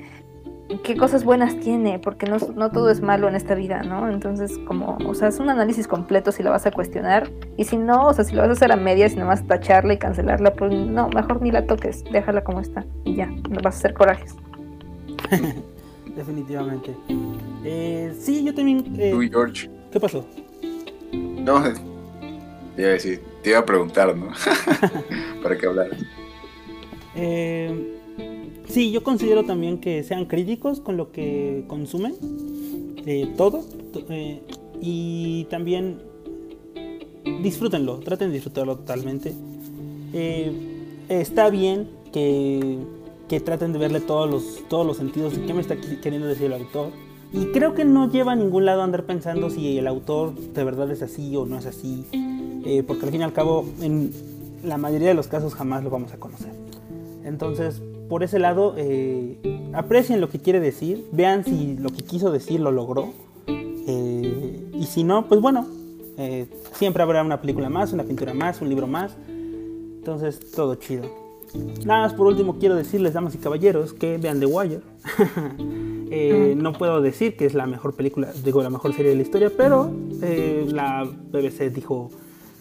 [0.83, 4.09] qué cosas buenas tiene, porque no, no, todo es malo en esta vida, ¿no?
[4.09, 7.77] Entonces, como, o sea, es un análisis completo si la vas a cuestionar, y si
[7.77, 10.53] no, o sea, si lo vas a hacer a medias y nomás tacharla y cancelarla,
[10.53, 13.93] pues no, mejor ni la toques, déjala como está, y ya, no vas a hacer
[13.93, 14.35] corajes.
[16.15, 16.95] Definitivamente.
[17.63, 18.95] Eh, sí, yo también...
[18.97, 19.69] Eh, Tú, George.
[19.91, 20.25] ¿Qué pasó?
[21.11, 21.61] No,
[22.75, 24.27] te iba a decir, te iba a preguntar, ¿no?
[25.43, 25.99] Para que hablaras.
[27.15, 27.95] Eh,
[28.75, 32.13] sí, yo considero también que sean críticos con lo que consumen,
[33.05, 33.63] eh, todo,
[34.09, 34.41] eh,
[34.81, 36.01] y también
[37.41, 39.33] disfrútenlo, traten de disfrutarlo totalmente.
[40.11, 40.51] Eh,
[41.07, 42.79] está bien que,
[43.29, 46.47] que, traten de verle todos los, todos los sentidos de qué me está queriendo decir
[46.47, 46.89] el autor.
[47.31, 50.91] Y creo que no lleva a ningún lado andar pensando si el autor de verdad
[50.91, 52.03] es así o no es así,
[52.85, 54.11] porque al fin y al cabo, en
[54.65, 56.51] la mayoría de los casos jamás lo vamos a conocer.
[57.23, 59.37] Entonces, por ese lado, eh,
[59.73, 63.13] aprecien lo que quiere decir, vean si lo que quiso decir lo logró.
[63.47, 65.67] Eh, y si no, pues bueno,
[66.17, 69.15] eh, siempre habrá una película más, una pintura más, un libro más.
[69.27, 71.03] Entonces, todo chido.
[71.85, 74.81] Nada más por último quiero decirles, damas y caballeros, que vean The Wire.
[76.55, 79.51] no puedo decir que es la mejor película, digo, la mejor serie de la historia,
[79.55, 79.91] pero
[80.67, 82.11] la BBC dijo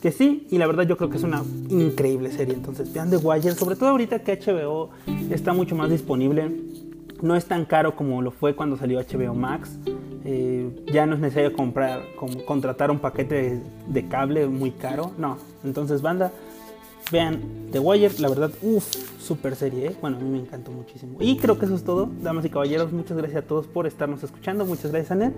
[0.04, 2.52] que sí, y la verdad yo creo que es una increíble serie.
[2.52, 4.90] Entonces vean The Wire, sobre todo ahorita que HBO
[5.30, 6.60] está mucho más disponible.
[7.22, 9.78] No es tan caro como lo fue cuando salió HBO Max.
[10.26, 12.02] Eh, ya no es necesario comprar,
[12.44, 15.12] contratar un paquete de, de, cable muy caro.
[15.16, 16.32] No, entonces banda,
[17.10, 17.40] vean
[17.72, 18.84] The Wire, la verdad, uff,
[19.18, 19.86] super serie.
[19.86, 19.96] ¿eh?
[20.02, 21.16] Bueno, a mí me encantó muchísimo.
[21.18, 22.92] Y creo que eso es todo, damas y caballeros.
[22.92, 24.66] Muchas gracias a todos por estarnos escuchando.
[24.66, 25.32] Muchas gracias, Anet.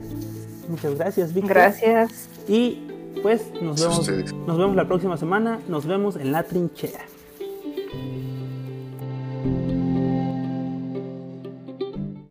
[0.69, 1.55] Muchas gracias, Víctor.
[1.55, 2.29] Gracias.
[2.49, 4.09] Y pues nos vemos,
[4.47, 5.61] nos vemos la próxima semana.
[5.69, 7.01] Nos vemos en la trinchera.